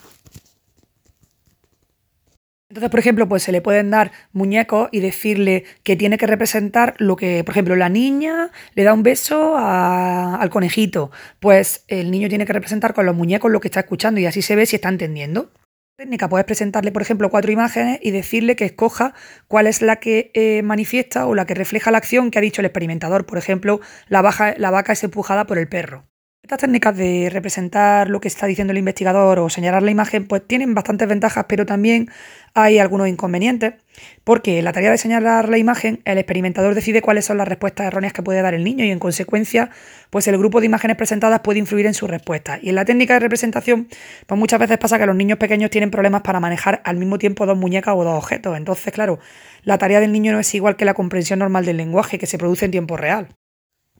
Entonces, 2.75 2.90
por 2.90 2.99
ejemplo, 2.99 3.28
pues 3.28 3.45
se 3.45 3.52
le 3.52 3.61
pueden 3.61 3.90
dar 3.90 4.11
muñecos 4.33 4.88
y 4.90 4.99
decirle 4.99 5.62
que 5.85 5.95
tiene 5.95 6.19
que 6.19 6.26
representar 6.26 6.97
lo 6.99 7.14
que, 7.14 7.45
por 7.45 7.52
ejemplo, 7.52 7.76
la 7.76 7.88
niña 7.88 8.50
le 8.75 8.83
da 8.83 8.93
un 8.93 9.04
beso 9.04 9.54
al 9.57 10.50
conejito. 10.50 11.12
Pues 11.38 11.85
el 11.87 12.11
niño 12.11 12.28
tiene 12.28 12.47
que 12.47 12.52
representar 12.52 12.93
con 12.93 13.07
los 13.07 13.14
muñecos 13.14 13.52
lo 13.52 13.61
que 13.61 13.69
está 13.69 13.78
escuchando 13.78 14.19
y 14.19 14.26
así 14.26 14.43
se 14.43 14.57
ve 14.57 14.66
si 14.66 14.75
está 14.75 14.88
entendiendo. 14.88 15.52
Técnica, 15.97 16.28
puedes 16.28 16.47
presentarle, 16.47 16.90
por 16.90 17.02
ejemplo, 17.02 17.31
cuatro 17.31 17.52
imágenes 17.52 18.00
y 18.02 18.11
decirle 18.11 18.57
que 18.57 18.64
escoja 18.64 19.14
cuál 19.47 19.69
es 19.69 19.81
la 19.81 20.00
que 20.00 20.33
eh, 20.35 20.62
manifiesta 20.64 21.28
o 21.28 21.37
la 21.37 21.47
que 21.47 21.54
refleja 21.54 21.93
la 21.93 21.99
acción 21.99 22.33
que 22.33 22.40
ha 22.40 22.43
dicho 22.43 22.61
el 22.61 22.66
experimentador. 22.66 23.25
Por 23.25 23.38
ejemplo, 23.38 23.78
la, 24.09 24.54
la 24.59 24.71
vaca 24.73 24.95
es 24.95 25.04
empujada 25.04 25.47
por 25.47 25.59
el 25.59 25.69
perro. 25.69 26.09
Estas 26.44 26.58
técnicas 26.58 26.94
de 26.94 27.30
representar 27.32 28.10
lo 28.10 28.20
que 28.20 28.28
está 28.28 28.46
diciendo 28.46 28.72
el 28.72 28.76
investigador 28.76 29.38
o 29.38 29.48
señalar 29.48 29.82
la 29.82 29.90
imagen, 29.90 30.26
pues 30.28 30.46
tienen 30.46 30.74
bastantes 30.74 31.08
ventajas, 31.08 31.46
pero 31.48 31.64
también 31.64 32.10
hay 32.52 32.78
algunos 32.78 33.08
inconvenientes, 33.08 33.76
porque 34.24 34.58
en 34.58 34.64
la 34.66 34.74
tarea 34.74 34.90
de 34.90 34.98
señalar 34.98 35.48
la 35.48 35.56
imagen, 35.56 36.02
el 36.04 36.18
experimentador 36.18 36.74
decide 36.74 37.00
cuáles 37.00 37.24
son 37.24 37.38
las 37.38 37.48
respuestas 37.48 37.86
erróneas 37.86 38.12
que 38.12 38.22
puede 38.22 38.42
dar 38.42 38.52
el 38.52 38.62
niño 38.62 38.84
y 38.84 38.90
en 38.90 38.98
consecuencia, 38.98 39.70
pues 40.10 40.28
el 40.28 40.36
grupo 40.36 40.60
de 40.60 40.66
imágenes 40.66 40.98
presentadas 40.98 41.40
puede 41.40 41.60
influir 41.60 41.86
en 41.86 41.94
su 41.94 42.06
respuesta. 42.06 42.58
Y 42.60 42.68
en 42.68 42.74
la 42.74 42.84
técnica 42.84 43.14
de 43.14 43.20
representación, 43.20 43.88
pues 44.26 44.38
muchas 44.38 44.60
veces 44.60 44.76
pasa 44.76 44.98
que 44.98 45.06
los 45.06 45.16
niños 45.16 45.38
pequeños 45.38 45.70
tienen 45.70 45.90
problemas 45.90 46.20
para 46.20 46.40
manejar 46.40 46.82
al 46.84 46.98
mismo 46.98 47.16
tiempo 47.16 47.46
dos 47.46 47.56
muñecas 47.56 47.94
o 47.96 48.04
dos 48.04 48.18
objetos. 48.18 48.54
Entonces, 48.58 48.92
claro, 48.92 49.18
la 49.62 49.78
tarea 49.78 49.98
del 49.98 50.12
niño 50.12 50.32
no 50.32 50.40
es 50.40 50.54
igual 50.54 50.76
que 50.76 50.84
la 50.84 50.92
comprensión 50.92 51.38
normal 51.38 51.64
del 51.64 51.78
lenguaje 51.78 52.18
que 52.18 52.26
se 52.26 52.36
produce 52.36 52.66
en 52.66 52.70
tiempo 52.70 52.98
real. 52.98 53.28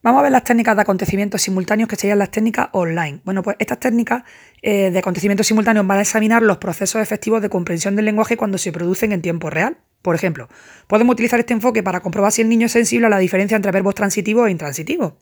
Vamos 0.05 0.21
a 0.21 0.25
ver 0.25 0.33
las 0.33 0.45
técnicas 0.45 0.77
de 0.77 0.83
acontecimientos 0.83 1.41
simultáneos 1.41 1.89
que 1.89 1.97
serían 1.97 2.19
las 2.19 2.31
técnicas 2.31 2.69
online. 2.73 3.21
Bueno, 3.25 3.43
pues 3.43 3.57
estas 3.59 3.81
técnicas 3.81 4.23
eh, 4.61 4.91
de 4.91 4.99
acontecimientos 4.99 5.47
simultáneos 5.47 5.87
van 5.87 5.97
a 5.97 6.03
examinar 6.03 6.43
los 6.43 6.59
procesos 6.59 7.01
efectivos 7.01 7.41
de 7.41 7.49
comprensión 7.49 7.97
del 7.97 8.05
lenguaje 8.05 8.37
cuando 8.37 8.59
se 8.59 8.71
producen 8.71 9.13
en 9.13 9.23
tiempo 9.23 9.49
real. 9.49 9.79
Por 10.03 10.15
ejemplo, 10.15 10.51
podemos 10.89 11.15
utilizar 11.15 11.41
este 11.41 11.55
enfoque 11.55 11.83
para 11.83 12.01
comprobar 12.01 12.33
si 12.33 12.43
el 12.43 12.51
niño 12.51 12.67
es 12.67 12.73
sensible 12.73 13.07
a 13.07 13.09
la 13.09 13.17
diferencia 13.19 13.57
entre 13.57 13.73
verbos 13.73 13.95
transitivos 13.95 14.47
e 14.47 14.51
intransitivos. 14.51 15.15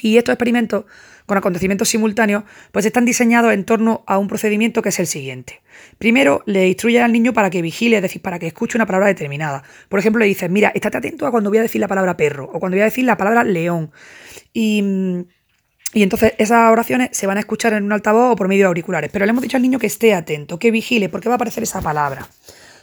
Y 0.00 0.16
estos 0.16 0.32
experimentos 0.32 0.84
con 1.26 1.38
acontecimientos 1.38 1.88
simultáneos 1.88 2.44
pues 2.72 2.84
están 2.84 3.04
diseñados 3.04 3.52
en 3.52 3.64
torno 3.64 4.02
a 4.06 4.18
un 4.18 4.28
procedimiento 4.28 4.82
que 4.82 4.88
es 4.88 4.98
el 4.98 5.06
siguiente. 5.06 5.62
Primero, 5.98 6.42
le 6.46 6.68
instruye 6.68 7.00
al 7.00 7.12
niño 7.12 7.32
para 7.32 7.50
que 7.50 7.62
vigile, 7.62 7.96
es 7.96 8.02
decir, 8.02 8.22
para 8.22 8.38
que 8.38 8.46
escuche 8.46 8.76
una 8.76 8.86
palabra 8.86 9.08
determinada. 9.08 9.62
Por 9.88 9.98
ejemplo, 9.98 10.20
le 10.20 10.26
dices, 10.26 10.50
mira, 10.50 10.72
estate 10.74 10.98
atento 10.98 11.26
a 11.26 11.30
cuando 11.30 11.50
voy 11.50 11.58
a 11.58 11.62
decir 11.62 11.80
la 11.80 11.88
palabra 11.88 12.16
perro 12.16 12.50
o 12.52 12.58
cuando 12.58 12.76
voy 12.76 12.82
a 12.82 12.86
decir 12.86 13.04
la 13.04 13.16
palabra 13.16 13.44
león. 13.44 13.92
Y, 14.52 14.82
y 15.94 16.02
entonces 16.02 16.34
esas 16.38 16.70
oraciones 16.70 17.10
se 17.12 17.26
van 17.26 17.36
a 17.36 17.40
escuchar 17.40 17.72
en 17.74 17.84
un 17.84 17.92
altavoz 17.92 18.32
o 18.32 18.36
por 18.36 18.48
medio 18.48 18.64
de 18.64 18.68
auriculares. 18.68 19.10
Pero 19.12 19.24
le 19.24 19.30
hemos 19.30 19.42
dicho 19.42 19.56
al 19.56 19.62
niño 19.62 19.78
que 19.78 19.86
esté 19.86 20.14
atento, 20.14 20.58
que 20.58 20.70
vigile, 20.70 21.08
porque 21.08 21.28
va 21.28 21.34
a 21.34 21.36
aparecer 21.36 21.62
esa 21.62 21.80
palabra. 21.80 22.28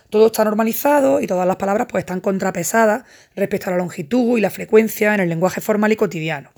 Todo 0.09 0.27
está 0.27 0.43
normalizado 0.43 1.21
y 1.21 1.27
todas 1.27 1.45
las 1.45 1.57
palabras 1.57 1.87
pues 1.89 2.01
están 2.01 2.19
contrapesadas 2.19 3.03
respecto 3.35 3.69
a 3.69 3.71
la 3.71 3.77
longitud 3.77 4.37
y 4.37 4.41
la 4.41 4.49
frecuencia 4.49 5.13
en 5.13 5.19
el 5.19 5.29
lenguaje 5.29 5.61
formal 5.61 5.91
y 5.91 5.95
cotidiano. 5.95 6.49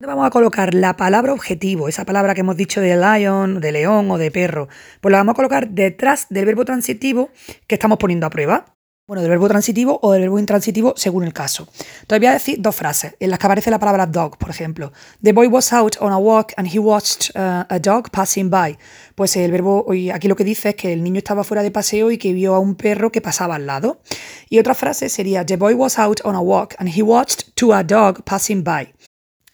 Vamos 0.00 0.28
a 0.28 0.30
colocar 0.30 0.74
la 0.74 0.96
palabra 0.96 1.32
objetivo, 1.32 1.88
esa 1.88 2.04
palabra 2.04 2.32
que 2.32 2.42
hemos 2.42 2.56
dicho 2.56 2.80
de 2.80 2.96
lion, 2.96 3.60
de 3.60 3.72
león 3.72 4.08
o 4.12 4.16
de 4.16 4.30
perro, 4.30 4.68
pues 5.00 5.10
la 5.10 5.18
vamos 5.18 5.32
a 5.32 5.34
colocar 5.34 5.70
detrás 5.70 6.28
del 6.30 6.46
verbo 6.46 6.64
transitivo 6.64 7.30
que 7.66 7.74
estamos 7.74 7.98
poniendo 7.98 8.24
a 8.24 8.30
prueba. 8.30 8.76
Bueno, 9.08 9.22
del 9.22 9.30
verbo 9.30 9.48
transitivo 9.48 9.98
o 10.00 10.12
del 10.12 10.20
verbo 10.22 10.38
intransitivo 10.38 10.94
según 10.96 11.24
el 11.24 11.32
caso. 11.32 11.66
Entonces 12.02 12.20
voy 12.20 12.26
a 12.26 12.32
decir 12.34 12.58
dos 12.60 12.76
frases 12.76 13.16
en 13.18 13.30
las 13.30 13.40
que 13.40 13.46
aparece 13.46 13.72
la 13.72 13.80
palabra 13.80 14.06
dog, 14.06 14.38
por 14.38 14.50
ejemplo. 14.50 14.92
The 15.20 15.32
boy 15.32 15.48
was 15.48 15.72
out 15.72 15.96
on 15.98 16.12
a 16.12 16.18
walk 16.18 16.52
and 16.56 16.68
he 16.72 16.78
watched 16.78 17.34
uh, 17.34 17.64
a 17.68 17.80
dog 17.80 18.10
passing 18.12 18.50
by. 18.50 18.78
Pues 19.16 19.34
el 19.36 19.50
verbo, 19.50 19.84
aquí 20.14 20.28
lo 20.28 20.36
que 20.36 20.44
dice 20.44 20.68
es 20.68 20.74
que 20.76 20.92
el 20.92 21.02
niño 21.02 21.18
estaba 21.18 21.42
fuera 21.42 21.64
de 21.64 21.72
paseo 21.72 22.12
y 22.12 22.18
que 22.18 22.32
vio 22.32 22.54
a 22.54 22.60
un 22.60 22.76
perro 22.76 23.10
que 23.10 23.20
pasaba 23.20 23.56
al 23.56 23.66
lado. 23.66 24.00
Y 24.48 24.60
otra 24.60 24.74
frase 24.74 25.08
sería 25.08 25.44
The 25.44 25.56
boy 25.56 25.74
was 25.74 25.98
out 25.98 26.20
on 26.24 26.36
a 26.36 26.40
walk 26.40 26.76
and 26.78 26.88
he 26.88 27.02
watched 27.02 27.56
to 27.56 27.72
a 27.72 27.82
dog 27.82 28.22
passing 28.24 28.62
by. 28.62 28.92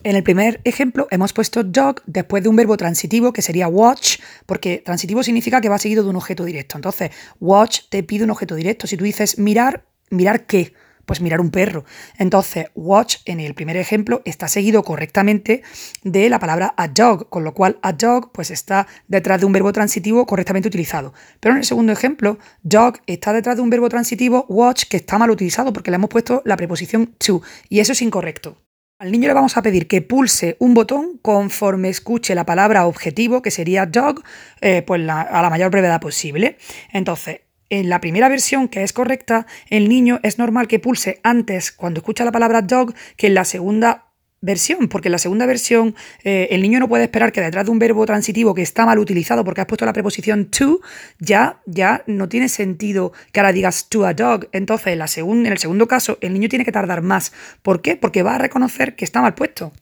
En 0.05 0.17
el 0.17 0.23
primer 0.23 0.61
ejemplo 0.65 1.09
hemos 1.11 1.33
puesto 1.33 1.65
dog 1.65 2.03
después 2.05 2.43
de 2.43 2.51
un 2.51 2.57
verbo 2.57 2.77
transitivo 2.77 3.33
que 3.33 3.41
sería 3.41 3.69
watch, 3.69 4.19
porque 4.45 4.83
transitivo 4.85 5.23
significa 5.23 5.63
que 5.63 5.71
va 5.71 5.79
seguido 5.79 6.05
de 6.05 6.11
un 6.11 6.17
objeto 6.17 6.45
directo. 6.45 6.77
Entonces, 6.77 7.11
watch 7.41 7.89
te 7.89 8.03
pide 8.03 8.25
un 8.25 8.31
objeto 8.31 8.55
directo. 8.55 8.87
Si 8.87 8.99
tú 8.99 9.05
dices 9.05 9.39
mirar, 9.39 9.87
¿mirar 10.11 10.45
qué? 10.45 10.75
Pues 11.07 11.23
mirar 11.23 11.41
un 11.41 11.51
perro. 11.51 11.87
Entonces, 12.19 12.67
watch 12.75 13.17
en 13.25 13.41
el 13.41 13.55
primer 13.55 13.79
ejemplo 13.79 14.21
está 14.27 14.47
seguido 14.47 14.83
correctamente 14.83 15.63
de 16.03 16.29
la 16.29 16.39
palabra 16.39 16.75
a 16.77 16.89
dog, 16.89 17.31
con 17.31 17.43
lo 17.43 17.55
cual 17.55 17.79
a 17.81 17.95
dog 17.95 18.31
pues 18.31 18.51
está 18.51 18.87
detrás 19.09 19.41
de 19.41 19.47
un 19.47 19.53
verbo 19.53 19.73
transitivo 19.73 20.27
correctamente 20.27 20.69
utilizado. 20.69 21.15
Pero 21.41 21.55
en 21.55 21.61
el 21.61 21.65
segundo 21.65 21.95
ejemplo, 21.95 22.39
dog 22.63 22.99
está 23.07 23.33
detrás 23.33 23.57
de 23.57 23.63
un 23.63 23.71
verbo 23.71 23.89
transitivo 23.89 24.45
watch 24.51 24.85
que 24.85 24.99
está 24.99 25.17
mal 25.17 25.31
utilizado 25.31 25.73
porque 25.73 25.91
le 25.91 25.95
hemos 25.95 26.11
puesto 26.11 26.43
la 26.45 26.59
preposición 26.59 27.15
to 27.17 27.41
y 27.71 27.81
eso 27.81 27.93
es 27.93 28.03
incorrecto. 28.03 28.64
Al 28.99 29.11
niño 29.11 29.27
le 29.27 29.35
vamos 29.35 29.57
a 29.57 29.63
pedir 29.63 29.89
que 29.89 30.03
pulse 30.03 30.57
un 30.61 30.73
botón 30.73 31.19
conforme 31.21 31.89
escuche 31.89 32.37
la 32.37 32.47
palabra 32.47 32.87
objetivo, 32.87 33.43
que 33.43 33.51
sería 33.51 33.87
dog, 33.87 34.23
eh, 34.61 34.83
pues 34.83 35.01
a 35.09 35.43
la 35.43 35.51
mayor 35.51 35.73
brevedad 35.73 36.01
posible. 36.01 36.59
Entonces, 36.93 37.41
en 37.71 37.89
la 37.89 38.01
primera 38.01 38.29
versión, 38.29 38.69
que 38.69 38.85
es 38.85 38.93
correcta, 38.93 39.47
el 39.69 39.89
niño 39.89 40.21
es 40.23 40.39
normal 40.39 40.69
que 40.69 40.79
pulse 40.79 41.19
antes 41.25 41.73
cuando 41.73 41.99
escucha 41.99 42.25
la 42.25 42.31
palabra 42.31 42.63
dog 42.63 42.95
que 43.17 43.27
en 43.27 43.35
la 43.35 43.45
segunda 43.45 44.13
versión, 44.45 44.89
porque 44.89 45.09
en 45.09 45.13
la 45.13 45.19
segunda 45.19 45.47
versión 45.47 45.95
eh, 46.23 46.49
el 46.51 46.63
niño 46.63 46.79
no 46.79 46.89
puede 46.89 47.05
esperar 47.05 47.33
que 47.33 47.41
detrás 47.41 47.65
de 47.65 47.71
un 47.71 47.79
verbo 47.79 48.05
transitivo 48.07 48.55
que 48.55 48.63
está 48.63 48.85
mal 48.87 48.99
utilizado 48.99 49.45
porque 49.45 49.63
has 49.63 49.67
puesto 49.67 49.87
la 49.87 49.93
preposición 49.93 50.47
to, 50.47 50.81
ya, 51.19 51.61
ya 51.67 52.05
no 52.07 52.29
tiene 52.29 52.49
sentido 52.49 53.13
que 53.33 53.41
ahora 53.41 53.53
digas 53.53 53.89
to 53.89 54.07
a 54.07 54.15
dog. 54.15 54.49
Entonces, 54.53 54.89
en, 54.89 54.99
la 54.99 55.07
en 55.17 55.47
el 55.47 55.59
segundo 55.59 55.89
caso, 55.89 56.19
el 56.21 56.33
niño 56.33 56.49
tiene 56.49 56.65
que 56.65 56.73
tardar 56.73 57.03
más. 57.03 57.33
¿Por 57.63 57.81
qué? 57.81 57.97
Porque 57.97 58.23
va 58.23 58.35
a 58.35 58.39
reconocer 58.39 58.97
que 58.97 59.05
está 59.05 59.23
mal 59.23 59.35
puesto. 59.35 59.73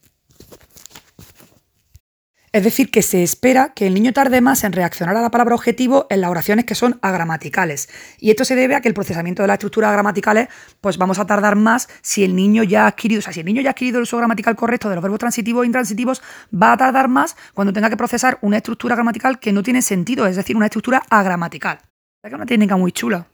Es 2.54 2.64
decir, 2.64 2.90
que 2.90 3.00
se 3.00 3.22
espera 3.22 3.72
que 3.74 3.86
el 3.86 3.94
niño 3.94 4.12
tarde 4.12 4.42
más 4.42 4.62
en 4.62 4.74
reaccionar 4.74 5.16
a 5.16 5.22
la 5.22 5.30
palabra 5.30 5.54
objetivo 5.54 6.06
en 6.10 6.20
las 6.20 6.30
oraciones 6.30 6.66
que 6.66 6.74
son 6.74 6.98
agramaticales. 7.00 7.88
Y 8.18 8.28
esto 8.28 8.44
se 8.44 8.54
debe 8.54 8.74
a 8.74 8.82
que 8.82 8.88
el 8.88 8.94
procesamiento 8.94 9.42
de 9.42 9.46
las 9.46 9.54
estructuras 9.54 9.90
gramaticales, 9.90 10.48
pues 10.82 10.98
vamos 10.98 11.18
a 11.18 11.26
tardar 11.26 11.56
más 11.56 11.88
si 12.02 12.24
el 12.24 12.36
niño 12.36 12.62
ya 12.62 12.84
ha 12.84 12.88
adquirido, 12.88 13.20
o 13.20 13.22
sea, 13.22 13.32
si 13.32 13.40
el 13.40 13.46
niño 13.46 13.62
ya 13.62 13.70
ha 13.70 13.72
adquirido 13.72 13.96
el 13.96 14.02
uso 14.02 14.18
gramatical 14.18 14.54
correcto 14.54 14.90
de 14.90 14.96
los 14.96 15.02
verbos 15.02 15.18
transitivos 15.18 15.62
e 15.62 15.66
intransitivos, 15.66 16.20
va 16.52 16.72
a 16.72 16.76
tardar 16.76 17.08
más 17.08 17.38
cuando 17.54 17.72
tenga 17.72 17.88
que 17.88 17.96
procesar 17.96 18.36
una 18.42 18.58
estructura 18.58 18.96
gramatical 18.96 19.40
que 19.40 19.54
no 19.54 19.62
tiene 19.62 19.80
sentido, 19.80 20.26
es 20.26 20.36
decir, 20.36 20.54
una 20.54 20.66
estructura 20.66 21.02
agramatical. 21.08 21.78
Es 22.22 22.32
una 22.34 22.44
técnica 22.44 22.76
muy 22.76 22.92
chula. 22.92 23.31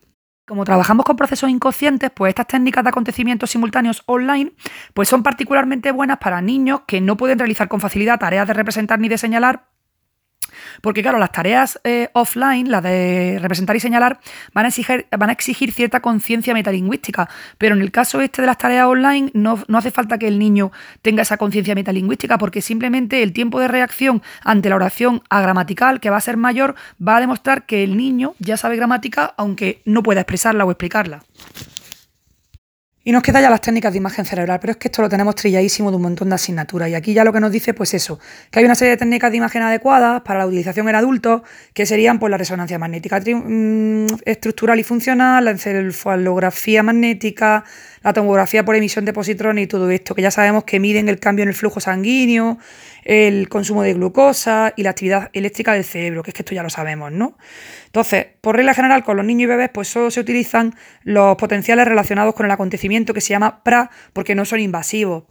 Como 0.48 0.64
trabajamos 0.64 1.04
con 1.04 1.16
procesos 1.16 1.50
inconscientes, 1.50 2.10
pues 2.10 2.30
estas 2.30 2.46
técnicas 2.46 2.82
de 2.82 2.88
acontecimientos 2.88 3.50
simultáneos 3.50 4.02
online 4.06 4.52
pues 4.94 5.06
son 5.06 5.22
particularmente 5.22 5.92
buenas 5.92 6.16
para 6.16 6.40
niños 6.40 6.80
que 6.86 7.02
no 7.02 7.18
pueden 7.18 7.38
realizar 7.38 7.68
con 7.68 7.80
facilidad 7.80 8.18
tareas 8.18 8.48
de 8.48 8.54
representar 8.54 8.98
ni 8.98 9.10
de 9.10 9.18
señalar 9.18 9.66
porque 10.80 11.02
claro, 11.02 11.18
las 11.18 11.32
tareas 11.32 11.80
eh, 11.84 12.08
offline, 12.12 12.70
las 12.70 12.82
de 12.82 13.38
representar 13.40 13.76
y 13.76 13.80
señalar, 13.80 14.20
van 14.52 14.66
a 14.66 15.32
exigir, 15.32 15.72
cierta 15.72 16.00
conciencia 16.00 16.54
metalingüística, 16.54 17.28
pero 17.58 17.74
en 17.74 17.82
el 17.82 17.90
caso 17.90 18.20
este 18.20 18.42
de 18.42 18.46
las 18.46 18.58
tareas 18.58 18.86
online 18.86 19.30
no, 19.34 19.62
no 19.68 19.78
hace 19.78 19.90
falta 19.90 20.18
que 20.18 20.28
el 20.28 20.38
niño 20.38 20.72
tenga 21.02 21.22
esa 21.22 21.36
conciencia 21.36 21.74
metalingüística, 21.74 22.38
porque 22.38 22.62
simplemente 22.62 23.22
el 23.22 23.32
tiempo 23.32 23.60
de 23.60 23.68
reacción 23.68 24.22
ante 24.42 24.68
la 24.68 24.76
oración 24.76 25.22
agramatical, 25.30 26.00
que 26.00 26.10
va 26.10 26.16
a 26.16 26.20
ser 26.20 26.36
mayor, 26.36 26.74
va 27.06 27.16
a 27.16 27.20
demostrar 27.20 27.66
que 27.66 27.84
el 27.84 27.96
niño 27.96 28.34
ya 28.38 28.56
sabe 28.56 28.76
gramática, 28.76 29.34
aunque 29.36 29.82
no 29.84 30.02
pueda 30.02 30.20
expresarla 30.20 30.64
o 30.64 30.70
explicarla. 30.70 31.22
Y 33.08 33.12
nos 33.12 33.22
queda 33.22 33.40
ya 33.40 33.48
las 33.48 33.62
técnicas 33.62 33.90
de 33.90 33.96
imagen 33.96 34.26
cerebral, 34.26 34.60
pero 34.60 34.72
es 34.72 34.76
que 34.76 34.88
esto 34.88 35.00
lo 35.00 35.08
tenemos 35.08 35.34
trilladísimo 35.34 35.88
de 35.88 35.96
un 35.96 36.02
montón 36.02 36.28
de 36.28 36.34
asignaturas. 36.34 36.90
Y 36.90 36.94
aquí 36.94 37.14
ya 37.14 37.24
lo 37.24 37.32
que 37.32 37.40
nos 37.40 37.50
dice, 37.50 37.72
pues 37.72 37.94
eso, 37.94 38.20
que 38.50 38.58
hay 38.58 38.66
una 38.66 38.74
serie 38.74 38.90
de 38.90 38.96
técnicas 38.98 39.30
de 39.30 39.38
imagen 39.38 39.62
adecuadas 39.62 40.20
para 40.20 40.40
la 40.40 40.46
utilización 40.46 40.86
en 40.90 40.94
adultos, 40.94 41.40
que 41.72 41.86
serían 41.86 42.18
pues 42.18 42.30
la 42.30 42.36
resonancia 42.36 42.78
magnética 42.78 43.18
mm, 43.18 44.08
estructural 44.26 44.78
y 44.78 44.84
funcional, 44.84 45.42
la 45.42 45.52
encefalografía 45.52 46.82
magnética, 46.82 47.64
la 48.02 48.12
tomografía 48.12 48.64
por 48.64 48.76
emisión 48.76 49.04
de 49.04 49.12
positrones 49.12 49.64
y 49.64 49.66
todo 49.66 49.90
esto, 49.90 50.14
que 50.14 50.22
ya 50.22 50.30
sabemos 50.30 50.64
que 50.64 50.80
miden 50.80 51.08
el 51.08 51.18
cambio 51.18 51.42
en 51.42 51.48
el 51.48 51.54
flujo 51.54 51.80
sanguíneo, 51.80 52.58
el 53.04 53.48
consumo 53.48 53.82
de 53.82 53.94
glucosa 53.94 54.72
y 54.76 54.82
la 54.82 54.90
actividad 54.90 55.30
eléctrica 55.32 55.72
del 55.72 55.84
cerebro, 55.84 56.22
que 56.22 56.30
es 56.30 56.34
que 56.34 56.42
esto 56.42 56.54
ya 56.54 56.62
lo 56.62 56.70
sabemos, 56.70 57.12
¿no? 57.12 57.36
Entonces, 57.86 58.26
por 58.40 58.56
regla 58.56 58.74
general, 58.74 59.02
con 59.04 59.16
los 59.16 59.24
niños 59.24 59.44
y 59.44 59.46
bebés, 59.46 59.70
pues 59.72 59.88
solo 59.88 60.10
se 60.10 60.20
utilizan 60.20 60.74
los 61.02 61.36
potenciales 61.36 61.86
relacionados 61.86 62.34
con 62.34 62.46
el 62.46 62.52
acontecimiento 62.52 63.14
que 63.14 63.20
se 63.20 63.30
llama 63.30 63.62
PRA, 63.64 63.90
porque 64.12 64.34
no 64.34 64.44
son 64.44 64.60
invasivos. 64.60 65.24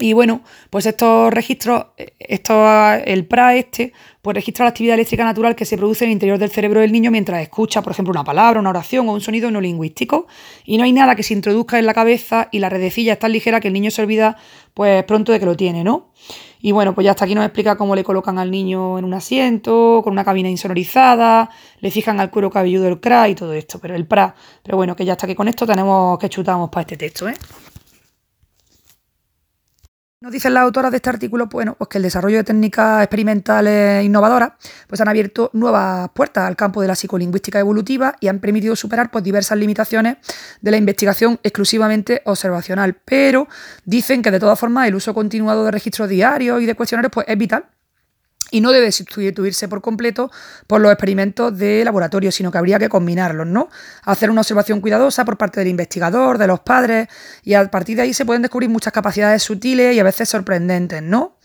Y 0.00 0.12
bueno, 0.12 0.42
pues 0.70 0.86
estos 0.86 1.32
registros, 1.32 1.86
esto, 2.20 2.64
el 3.04 3.26
PRA 3.26 3.56
este, 3.56 3.92
pues 4.22 4.34
registra 4.34 4.64
la 4.64 4.70
actividad 4.70 4.94
eléctrica 4.94 5.24
natural 5.24 5.56
que 5.56 5.64
se 5.64 5.76
produce 5.76 6.04
en 6.04 6.10
el 6.10 6.12
interior 6.12 6.38
del 6.38 6.50
cerebro 6.50 6.80
del 6.80 6.92
niño 6.92 7.10
mientras 7.10 7.42
escucha, 7.42 7.82
por 7.82 7.92
ejemplo, 7.92 8.12
una 8.12 8.22
palabra, 8.22 8.60
una 8.60 8.70
oración 8.70 9.08
o 9.08 9.12
un 9.12 9.20
sonido 9.20 9.50
no 9.50 9.60
lingüístico. 9.60 10.28
Y 10.64 10.78
no 10.78 10.84
hay 10.84 10.92
nada 10.92 11.16
que 11.16 11.24
se 11.24 11.34
introduzca 11.34 11.80
en 11.80 11.86
la 11.86 11.94
cabeza 11.94 12.48
y 12.52 12.60
la 12.60 12.68
redecilla 12.68 13.14
es 13.14 13.18
tan 13.18 13.32
ligera 13.32 13.58
que 13.58 13.68
el 13.68 13.74
niño 13.74 13.90
se 13.90 14.02
olvida 14.02 14.36
pues 14.72 15.02
pronto 15.02 15.32
de 15.32 15.40
que 15.40 15.46
lo 15.46 15.56
tiene, 15.56 15.82
¿no? 15.82 16.12
Y 16.60 16.70
bueno, 16.70 16.94
pues 16.94 17.04
ya 17.04 17.12
hasta 17.12 17.24
aquí 17.24 17.34
nos 17.34 17.44
explica 17.44 17.76
cómo 17.76 17.96
le 17.96 18.04
colocan 18.04 18.38
al 18.38 18.50
niño 18.50 18.98
en 18.98 19.04
un 19.04 19.14
asiento, 19.14 20.00
con 20.04 20.12
una 20.12 20.24
cabina 20.24 20.48
insonorizada, 20.48 21.50
le 21.80 21.90
fijan 21.90 22.20
al 22.20 22.30
cuero 22.30 22.50
cabelludo 22.50 22.84
del 22.84 23.00
CRA 23.00 23.28
y 23.28 23.34
todo 23.34 23.52
esto, 23.52 23.78
pero 23.80 23.96
el 23.96 24.06
PRA. 24.06 24.34
Pero 24.62 24.76
bueno, 24.76 24.94
que 24.94 25.04
ya 25.04 25.12
hasta 25.12 25.26
aquí 25.26 25.34
con 25.34 25.48
esto 25.48 25.66
tenemos 25.66 26.18
que 26.18 26.28
chutamos 26.28 26.68
para 26.70 26.82
este 26.82 26.96
texto, 26.96 27.28
¿eh? 27.28 27.34
Nos 30.20 30.32
dicen 30.32 30.52
las 30.52 30.64
autoras 30.64 30.90
de 30.90 30.96
este 30.96 31.10
artículo 31.10 31.46
bueno, 31.46 31.76
pues 31.78 31.86
que 31.86 31.98
el 31.98 32.02
desarrollo 32.02 32.38
de 32.38 32.42
técnicas 32.42 33.04
experimentales 33.04 34.04
innovadoras 34.04 34.54
pues 34.88 35.00
han 35.00 35.06
abierto 35.06 35.48
nuevas 35.52 36.10
puertas 36.12 36.48
al 36.48 36.56
campo 36.56 36.82
de 36.82 36.88
la 36.88 36.96
psicolingüística 36.96 37.60
evolutiva 37.60 38.16
y 38.18 38.26
han 38.26 38.40
permitido 38.40 38.74
superar 38.74 39.12
pues, 39.12 39.22
diversas 39.22 39.56
limitaciones 39.58 40.16
de 40.60 40.70
la 40.72 40.76
investigación 40.76 41.38
exclusivamente 41.44 42.22
observacional. 42.24 42.96
Pero 43.04 43.46
dicen 43.84 44.20
que 44.20 44.32
de 44.32 44.40
todas 44.40 44.58
formas 44.58 44.88
el 44.88 44.96
uso 44.96 45.14
continuado 45.14 45.64
de 45.64 45.70
registros 45.70 46.08
diarios 46.08 46.60
y 46.62 46.66
de 46.66 46.74
cuestionarios 46.74 47.12
pues, 47.14 47.24
es 47.28 47.38
vital 47.38 47.66
y 48.50 48.60
no 48.60 48.72
debe 48.72 48.90
sustituirse 48.92 49.68
por 49.68 49.80
completo 49.80 50.30
por 50.66 50.80
los 50.80 50.92
experimentos 50.92 51.56
de 51.56 51.84
laboratorio, 51.84 52.32
sino 52.32 52.50
que 52.50 52.58
habría 52.58 52.78
que 52.78 52.88
combinarlos, 52.88 53.46
¿no? 53.46 53.68
Hacer 54.04 54.30
una 54.30 54.40
observación 54.40 54.80
cuidadosa 54.80 55.24
por 55.24 55.36
parte 55.36 55.60
del 55.60 55.68
investigador, 55.68 56.38
de 56.38 56.46
los 56.46 56.60
padres, 56.60 57.08
y 57.42 57.54
a 57.54 57.70
partir 57.70 57.96
de 57.96 58.02
ahí 58.02 58.14
se 58.14 58.24
pueden 58.24 58.42
descubrir 58.42 58.70
muchas 58.70 58.92
capacidades 58.92 59.42
sutiles 59.42 59.94
y 59.94 60.00
a 60.00 60.04
veces 60.04 60.28
sorprendentes, 60.28 61.02
¿no? 61.02 61.36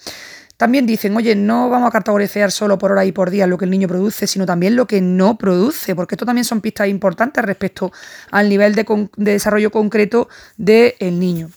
También 0.55 0.85
dicen, 0.85 1.15
oye, 1.17 1.35
no 1.35 1.69
vamos 1.69 1.89
a 1.89 1.91
cartografiar 1.91 2.51
solo 2.51 2.77
por 2.77 2.91
hora 2.91 3.03
y 3.05 3.11
por 3.11 3.31
día 3.31 3.47
lo 3.47 3.57
que 3.57 3.65
el 3.65 3.71
niño 3.71 3.87
produce, 3.87 4.27
sino 4.27 4.45
también 4.45 4.75
lo 4.75 4.85
que 4.85 5.01
no 5.01 5.37
produce, 5.37 5.95
porque 5.95 6.15
esto 6.15 6.25
también 6.25 6.45
son 6.45 6.61
pistas 6.61 6.87
importantes 6.87 7.43
respecto 7.43 7.91
al 8.31 8.47
nivel 8.47 8.75
de, 8.75 9.09
de 9.17 9.31
desarrollo 9.31 9.71
concreto 9.71 10.29
del 10.55 11.19
niño. 11.19 11.49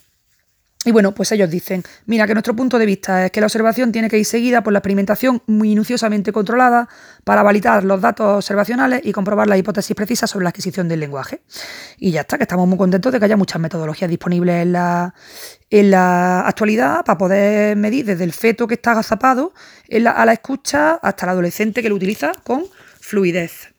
Y 0.86 0.92
bueno, 0.92 1.12
pues 1.12 1.32
ellos 1.32 1.50
dicen, 1.50 1.82
mira, 2.06 2.28
que 2.28 2.32
nuestro 2.32 2.54
punto 2.54 2.78
de 2.78 2.86
vista 2.86 3.26
es 3.26 3.32
que 3.32 3.40
la 3.40 3.46
observación 3.46 3.90
tiene 3.90 4.08
que 4.08 4.18
ir 4.18 4.24
seguida 4.24 4.62
por 4.62 4.72
la 4.72 4.78
experimentación 4.78 5.42
minuciosamente 5.48 6.30
controlada 6.30 6.88
para 7.24 7.42
validar 7.42 7.82
los 7.82 8.00
datos 8.00 8.36
observacionales 8.36 9.00
y 9.02 9.10
comprobar 9.10 9.48
las 9.48 9.58
hipótesis 9.58 9.96
precisas 9.96 10.30
sobre 10.30 10.44
la 10.44 10.50
adquisición 10.50 10.86
del 10.86 11.00
lenguaje. 11.00 11.42
Y 11.98 12.12
ya 12.12 12.20
está, 12.20 12.38
que 12.38 12.44
estamos 12.44 12.68
muy 12.68 12.78
contentos 12.78 13.12
de 13.12 13.18
que 13.18 13.24
haya 13.24 13.36
muchas 13.36 13.60
metodologías 13.60 14.08
disponibles 14.08 14.62
en 14.62 14.72
la, 14.74 15.12
en 15.70 15.90
la 15.90 16.46
actualidad 16.46 17.04
para 17.04 17.18
poder 17.18 17.76
medir 17.76 18.04
desde 18.04 18.22
el 18.22 18.32
feto 18.32 18.68
que 18.68 18.74
está 18.74 18.92
agazapado 18.92 19.54
a 19.90 20.24
la 20.24 20.32
escucha 20.32 21.00
hasta 21.02 21.26
el 21.26 21.30
adolescente 21.30 21.82
que 21.82 21.88
lo 21.88 21.96
utiliza 21.96 22.30
con 22.44 22.64
fluidez. 23.00 23.75